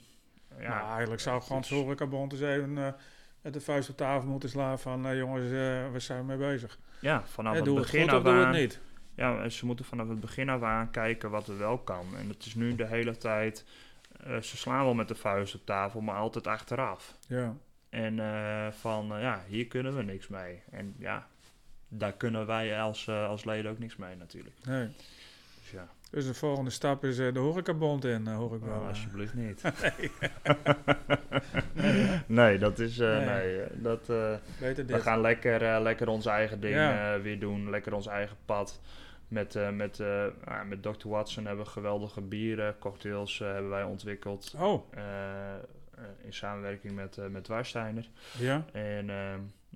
Ja, 0.60 0.68
nou, 0.68 0.90
eigenlijk 0.90 1.20
zou 1.20 1.42
gewoon 1.42 1.60
het 1.60 1.70
horecabond 1.70 2.32
eens 2.32 2.40
even 2.40 2.72
met 3.40 3.52
de 3.52 3.60
vuist 3.60 3.88
op 3.88 3.96
tafel 3.96 4.28
moeten 4.28 4.48
slaan 4.48 4.78
van... 4.78 5.16
jongens, 5.16 5.50
waar 5.90 6.00
zijn 6.00 6.18
we 6.20 6.24
mee 6.24 6.36
bezig? 6.36 6.78
Ja, 7.00 7.22
vanaf 7.26 7.54
het 7.54 7.74
begin 7.74 8.10
af 8.10 8.22
doe 8.22 8.34
het 8.34 8.44
aan. 8.46 8.52
niet? 8.52 8.80
Ja, 9.14 9.48
ze 9.48 9.66
moeten 9.66 9.84
vanaf 9.84 10.08
het 10.08 10.20
begin 10.20 10.48
af 10.48 10.62
aan 10.62 10.90
kijken 10.90 11.30
wat 11.30 11.48
er 11.48 11.58
wel 11.58 11.78
kan. 11.78 12.06
En 12.18 12.28
het 12.28 12.46
is 12.46 12.54
nu 12.54 12.74
de 12.74 12.86
hele 12.86 13.16
tijd. 13.16 13.64
Eh, 14.28 14.40
ze 14.40 14.56
slaan 14.56 14.84
wel 14.84 14.94
met 14.94 15.08
de 15.08 15.14
vuist 15.14 15.54
op 15.54 15.66
tafel, 15.66 16.00
maar 16.00 16.16
altijd 16.16 16.46
achteraf. 16.46 17.16
Ja, 17.28 17.54
En 17.90 18.20
eh, 18.20 18.66
van 18.72 19.14
eh, 19.14 19.20
ja, 19.20 19.42
hier 19.48 19.66
kunnen 19.66 19.96
we 19.96 20.02
niks 20.02 20.28
mee. 20.28 20.62
En 20.70 20.94
ja, 20.98 21.26
daar 21.88 22.12
kunnen 22.12 22.46
wij 22.46 22.80
als, 22.80 23.08
als 23.08 23.44
leden 23.44 23.70
ook 23.70 23.78
niks 23.78 23.96
mee 23.96 24.16
natuurlijk. 24.16 24.54
nee. 24.64 24.88
Dus 25.60 25.70
ja, 25.70 25.88
Dus 26.10 26.26
de 26.26 26.34
volgende 26.34 26.70
stap 26.70 27.04
is 27.04 27.16
de 27.16 27.32
horecabond 27.38 28.04
in, 28.04 28.26
hoor 28.26 28.54
ik 28.54 28.62
wel. 28.62 28.78
oh, 28.80 28.88
alsjeblieft 28.88 29.34
niet. 29.34 29.62
nee, 32.26 32.58
dat 32.58 32.78
is. 32.78 32.96
Nee. 32.96 33.24
nee. 33.26 33.60
dat, 33.74 34.06
We 34.06 35.00
gaan 35.00 35.20
lekker, 35.20 35.80
lekker 35.80 36.08
ons 36.08 36.26
eigen 36.26 36.60
ding 36.60 36.74
Ja. 36.74 37.20
weer 37.20 37.38
doen. 37.40 37.70
Lekker 37.70 37.94
ons 37.94 38.06
eigen 38.06 38.36
pad. 38.44 38.80
Met, 39.28 39.54
eh, 39.56 39.70
met, 39.70 40.00
eh, 40.00 40.26
ah, 40.44 40.62
met 40.64 40.82
Dr. 40.82 41.08
Watson 41.08 41.46
hebben 41.46 41.64
we 41.64 41.70
geweldige 41.70 42.20
bieren, 42.20 42.78
cocktails 42.78 43.40
eh, 43.40 43.52
hebben 43.52 43.70
wij 43.70 43.82
ontwikkeld. 43.82 44.54
Oh, 44.58 44.82
in 46.22 46.32
samenwerking 46.32 46.94
met, 46.94 47.18
eh 47.18 47.26
met 47.26 47.48
Warsteiner. 47.48 48.08
ja. 48.38 48.64
En 48.72 49.06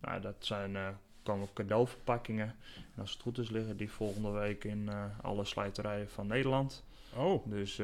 nou, 0.00 0.20
dat 0.20 0.34
zijn 0.38 0.76
komen 1.22 1.48
cadeauverpakkingen. 1.54 2.54
En 2.94 3.00
als 3.00 3.12
het 3.12 3.22
goed 3.22 3.38
is 3.38 3.50
liggen 3.50 3.76
die 3.76 3.90
volgende 3.90 4.30
week 4.30 4.64
in 4.64 4.90
alle 5.22 5.44
slijterijen 5.44 6.08
van 6.10 6.26
Nederland. 6.26 6.84
Oh, 7.16 7.46
Dus 7.46 7.80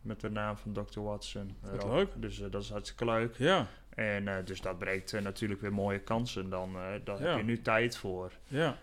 met 0.00 0.20
de 0.20 0.30
naam 0.30 0.56
van 0.56 0.72
Dr. 0.72 1.00
Watson. 1.00 1.56
Wat 1.60 1.82
erop. 1.82 1.92
leuk. 1.94 2.08
Dus 2.14 2.36
dat 2.50 2.62
is 2.62 2.70
hartstikke 2.70 3.04
leuk. 3.04 3.36
ja, 3.36 3.66
En 3.94 4.44
dus 4.44 4.60
dat 4.60 4.78
breekt 4.78 5.20
natuurlijk 5.22 5.60
weer 5.60 5.72
mooie 5.72 6.00
kansen. 6.00 6.50
Dan 6.50 6.72
daar 7.04 7.20
Ja. 7.22 7.28
heb 7.28 7.36
je 7.36 7.44
nu 7.44 7.62
tijd 7.62 7.96
voor. 7.96 8.32
ja. 8.46 8.76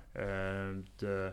De, 0.96 1.32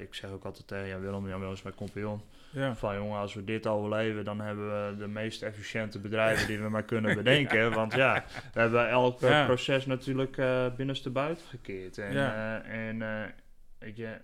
ik 0.00 0.14
zeg 0.14 0.30
ook 0.30 0.44
altijd 0.44 0.66
tegen 0.66 0.88
Jan 0.88 1.00
Willem, 1.00 1.28
Jan 1.28 1.38
Willem 1.38 1.54
is 1.54 1.62
mijn 1.62 1.74
compagnon. 1.74 2.22
Ja, 2.50 2.76
Van 2.76 2.94
jongen, 2.94 3.18
als 3.18 3.34
we 3.34 3.44
dit 3.44 3.66
overleven, 3.66 4.24
dan 4.24 4.40
hebben 4.40 4.88
we 4.90 4.96
de 4.96 5.06
meest 5.06 5.42
efficiënte 5.42 5.98
bedrijven 5.98 6.46
die 6.46 6.58
we 6.58 6.68
maar 6.68 6.82
kunnen 6.82 7.14
bedenken. 7.22 7.72
Want 7.72 7.94
ja, 7.94 8.24
we 8.52 8.60
hebben 8.60 8.88
elk 8.88 9.22
eh, 9.22 9.30
Ja. 9.30 9.44
proces 9.44 9.86
natuurlijk 9.86 10.36
eh 10.38 10.66
binnenste 10.76 11.10
buiten 11.10 11.46
gekeerd. 11.46 11.98
En, 11.98 12.12
Ja. 12.12 12.62
eh, 12.62 12.88
en 12.88 13.02
eh, 13.02 13.96
je, 13.96 14.16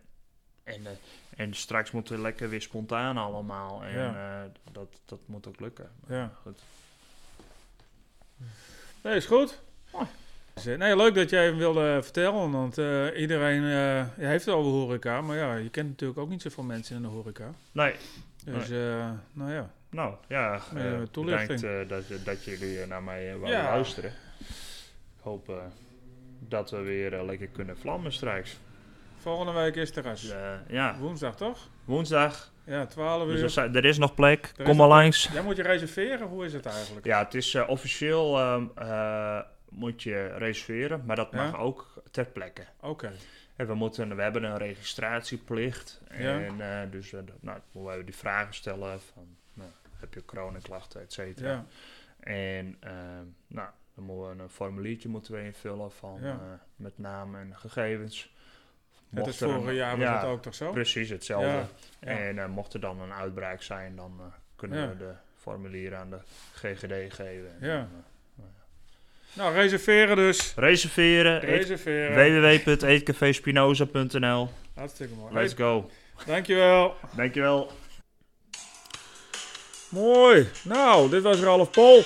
en, 0.64 0.86
eh, 0.86 0.92
en 1.36 1.54
straks 1.54 1.90
moeten 1.90 2.14
we 2.16 2.20
lekker 2.22 2.48
weer 2.48 2.62
spontaan 2.62 3.16
allemaal. 3.16 3.84
En 3.84 3.92
Ja. 3.92 4.42
eh, 4.44 4.50
dat, 4.72 5.00
dat 5.04 5.20
moet 5.26 5.46
ook 5.46 5.60
lukken. 5.60 5.90
Ja. 6.08 6.32
Goed. 6.42 6.62
nee, 9.02 9.16
is 9.16 9.26
goed. 9.26 9.60
Mooi. 9.92 10.06
Dus, 10.64 10.76
Nee, 10.76 10.96
leuk 10.96 11.14
dat 11.14 11.30
jij 11.30 11.44
even 11.46 11.58
wilde 11.58 11.98
vertellen, 12.02 12.50
want 12.50 12.78
eh, 12.78 13.20
iedereen 13.20 13.64
eh, 13.64 14.04
heeft 14.28 14.44
het 14.44 14.54
over 14.54 14.70
horeca, 14.70 15.20
maar 15.20 15.36
ja, 15.36 15.54
je 15.54 15.68
kent 15.70 15.88
natuurlijk 15.88 16.18
ook 16.18 16.28
niet 16.28 16.42
zoveel 16.42 16.64
mensen 16.64 16.96
in 16.96 17.02
de 17.02 17.08
horeca. 17.08 17.50
Nee, 17.72 17.94
Dus, 18.44 18.70
eh, 18.70 19.10
nou 19.32 19.52
ja, 19.52 19.70
Nou 19.90 20.14
ja, 20.28 20.60
toelichting. 21.10 21.60
bedankt 21.60 21.88
dat, 22.08 22.24
dat 22.24 22.44
jullie 22.44 22.86
naar 22.86 23.02
mij 23.02 23.34
uh, 23.36 23.48
Ja. 23.48 23.62
luisteren. 23.62 24.10
Ik 25.16 25.20
hoop 25.24 25.52
dat 26.38 26.70
we 26.70 26.80
weer 26.80 27.22
lekker 27.22 27.46
kunnen 27.48 27.78
vlammen 27.78 28.12
straks. 28.12 28.56
volgende 29.20 29.52
week 29.52 29.74
is 29.76 29.96
er 29.96 30.02
Dus, 30.02 30.32
ja, 30.68 30.96
Woensdag 31.00 31.36
toch? 31.36 31.68
woensdag. 31.84 32.52
Ja, 32.64 32.86
12 32.86 33.26
Dus 33.26 33.36
uur. 33.36 33.42
er, 33.42 33.50
zijn- 33.50 33.74
er 33.76 33.84
is 33.84 33.98
nog 33.98 34.14
plek. 34.14 34.52
Kom 34.64 34.76
maar 34.76 34.88
langs. 34.88 35.28
Jij 35.32 35.42
moet 35.42 35.56
je 35.56 35.62
reserveren, 35.62 36.26
hoe 36.26 36.44
is 36.44 36.52
het 36.52 36.66
eigenlijk? 36.66 37.06
Ja, 37.06 37.18
het 37.24 37.34
is 37.34 37.54
officieel 37.66 38.38
ehm, 38.38 38.64
eh, 38.74 39.38
moet 39.70 40.02
je 40.02 40.26
reserveren, 40.26 41.02
maar 41.04 41.16
dat 41.16 41.28
Ja? 41.32 41.36
mag 41.50 41.60
ook 41.60 42.02
ter 42.10 42.24
plekke. 42.26 42.64
Oké, 42.80 43.12
En 43.56 43.66
we, 43.66 43.74
moeten, 43.74 44.16
we 44.16 44.22
hebben 44.22 44.42
een 44.44 44.56
registratieplicht. 44.56 46.00
Ja. 46.18 46.40
En 46.40 46.60
eh, 46.82 46.90
dus 46.90 47.12
nou, 47.40 47.60
moeten 47.72 47.98
we 47.98 48.04
die 48.04 48.14
vragen 48.14 48.54
stellen 48.54 49.00
van 49.00 49.36
nou, 49.52 49.70
heb 49.96 50.14
je 50.14 50.24
coronaklachten, 50.24 51.00
et 51.00 51.12
cetera. 51.12 51.50
ja, 51.50 51.64
En 52.20 52.76
ehm, 52.80 53.24
nou, 53.46 53.68
dan 53.94 54.04
moeten 54.04 54.36
we 54.36 54.42
een 54.42 54.48
formuliertje 54.48 55.08
moeten 55.08 55.32
we 55.34 55.44
invullen 55.44 55.92
van, 55.92 56.22
eh, 56.24 56.34
met 56.76 56.98
naam 56.98 57.34
en 57.36 57.56
gegevens. 57.56 58.36
Mocht 59.08 59.26
het 59.26 59.40
een- 59.40 59.50
vorige 59.54 59.72
jaar 59.74 59.98
was 59.98 60.08
het 60.08 60.24
ook 60.24 60.42
toch 60.42 60.54
zo? 60.54 60.72
Precies 60.72 61.08
hetzelfde. 61.08 61.64
En 62.00 62.38
eh, 62.38 62.46
mocht 62.48 62.74
er 62.74 62.80
dan 62.80 63.00
een 63.00 63.12
uitbraak 63.12 63.62
zijn, 63.62 63.96
dan 63.96 64.32
kunnen 64.56 64.88
we 64.88 64.96
de 64.96 65.12
formulieren 65.36 65.98
aan 65.98 66.10
de 66.10 66.18
GGD 66.54 67.14
geven. 67.14 67.60
En 67.60 67.68
Ja. 67.68 67.88
Nou, 69.32 69.54
reserveren 69.54 70.16
dus. 70.16 70.52
reserveren. 70.56 71.40
Reserveren. 71.40 72.40
www.eetcafespinoza.nl 72.64 74.50
Hartstikke 74.74 75.14
mooi. 75.14 75.34
Let's 75.34 75.54
go. 75.54 75.90
Dankjewel. 76.26 76.96
Dankjewel. 77.16 77.72
Mooi. 79.88 80.48
Nou, 80.62 81.10
dit 81.10 81.22
was 81.22 81.40
Ralf 81.40 81.70
Pol. 81.70 82.02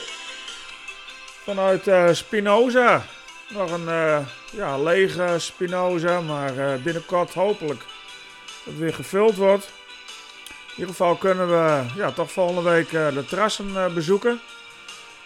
Vanuit 1.45 1.87
eh, 1.87 2.13
Spinoza. 2.13 3.05
Nog 3.49 3.71
een 3.71 3.89
eh, 3.89 4.27
ja, 4.53 4.79
lege 4.79 5.35
Spinoza, 5.39 6.21
maar 6.21 6.59
eh, 6.59 6.83
binnenkort 6.83 7.35
hopelijk 7.35 7.81
dat 7.81 8.65
het 8.65 8.79
weer 8.79 8.95
gevuld 8.95 9.37
wordt. 9.37 9.73
In 10.67 10.79
ieder 10.79 10.89
geval 10.89 11.17
kunnen 11.17 11.49
we 11.49 11.85
ja, 11.97 12.11
toch 12.11 12.33
volgende 12.33 12.63
week 12.71 12.91
de 12.91 13.25
terrassen 13.29 13.95
bezoeken. 13.95 14.41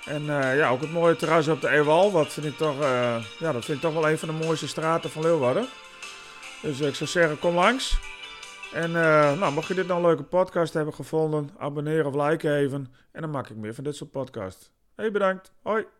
En 0.07 0.41
eh, 0.41 0.57
ja, 0.57 0.69
ook 0.69 0.81
het 0.81 0.93
mooie 0.93 1.17
terras 1.17 1.49
op 1.49 1.61
de 1.61 1.69
Ewal. 1.69 2.11
Dat 2.11 2.33
vind, 2.33 2.47
ik 2.47 2.57
toch, 2.57 2.81
eh, 2.81 3.25
ja, 3.39 3.53
dat 3.53 3.65
vind 3.65 3.77
ik 3.77 3.83
toch 3.83 3.95
wel 3.95 4.11
een 4.11 4.19
van 4.19 4.29
de 4.29 4.45
mooiste 4.45 4.69
straten 4.69 5.11
van 5.11 5.23
Leeuwarden. 5.23 5.67
Dus 6.63 6.81
ik 6.81 6.95
zou 6.95 7.11
zeggen, 7.11 7.39
kom 7.39 7.55
langs. 7.55 7.99
En 8.73 8.97
eh, 8.97 9.39
nou, 9.39 9.53
mocht 9.53 9.69
je 9.69 9.75
dit 9.75 9.87
nou 9.87 10.01
een 10.01 10.07
leuke 10.07 10.23
podcast 10.23 10.75
hebben 10.75 10.95
gevonden, 10.95 11.51
abonneer 11.59 12.07
of 12.07 12.15
like 12.15 12.55
even. 12.55 12.95
En 13.13 13.21
dan 13.21 13.31
maak 13.31 13.49
ik 13.49 13.57
meer 13.57 13.75
van 13.75 13.85
dit 13.85 13.97
soort 13.97 14.11
podcasts. 14.11 14.71
Hey, 14.95 15.11
bedankt. 15.11 15.53
Hoi. 15.63 15.96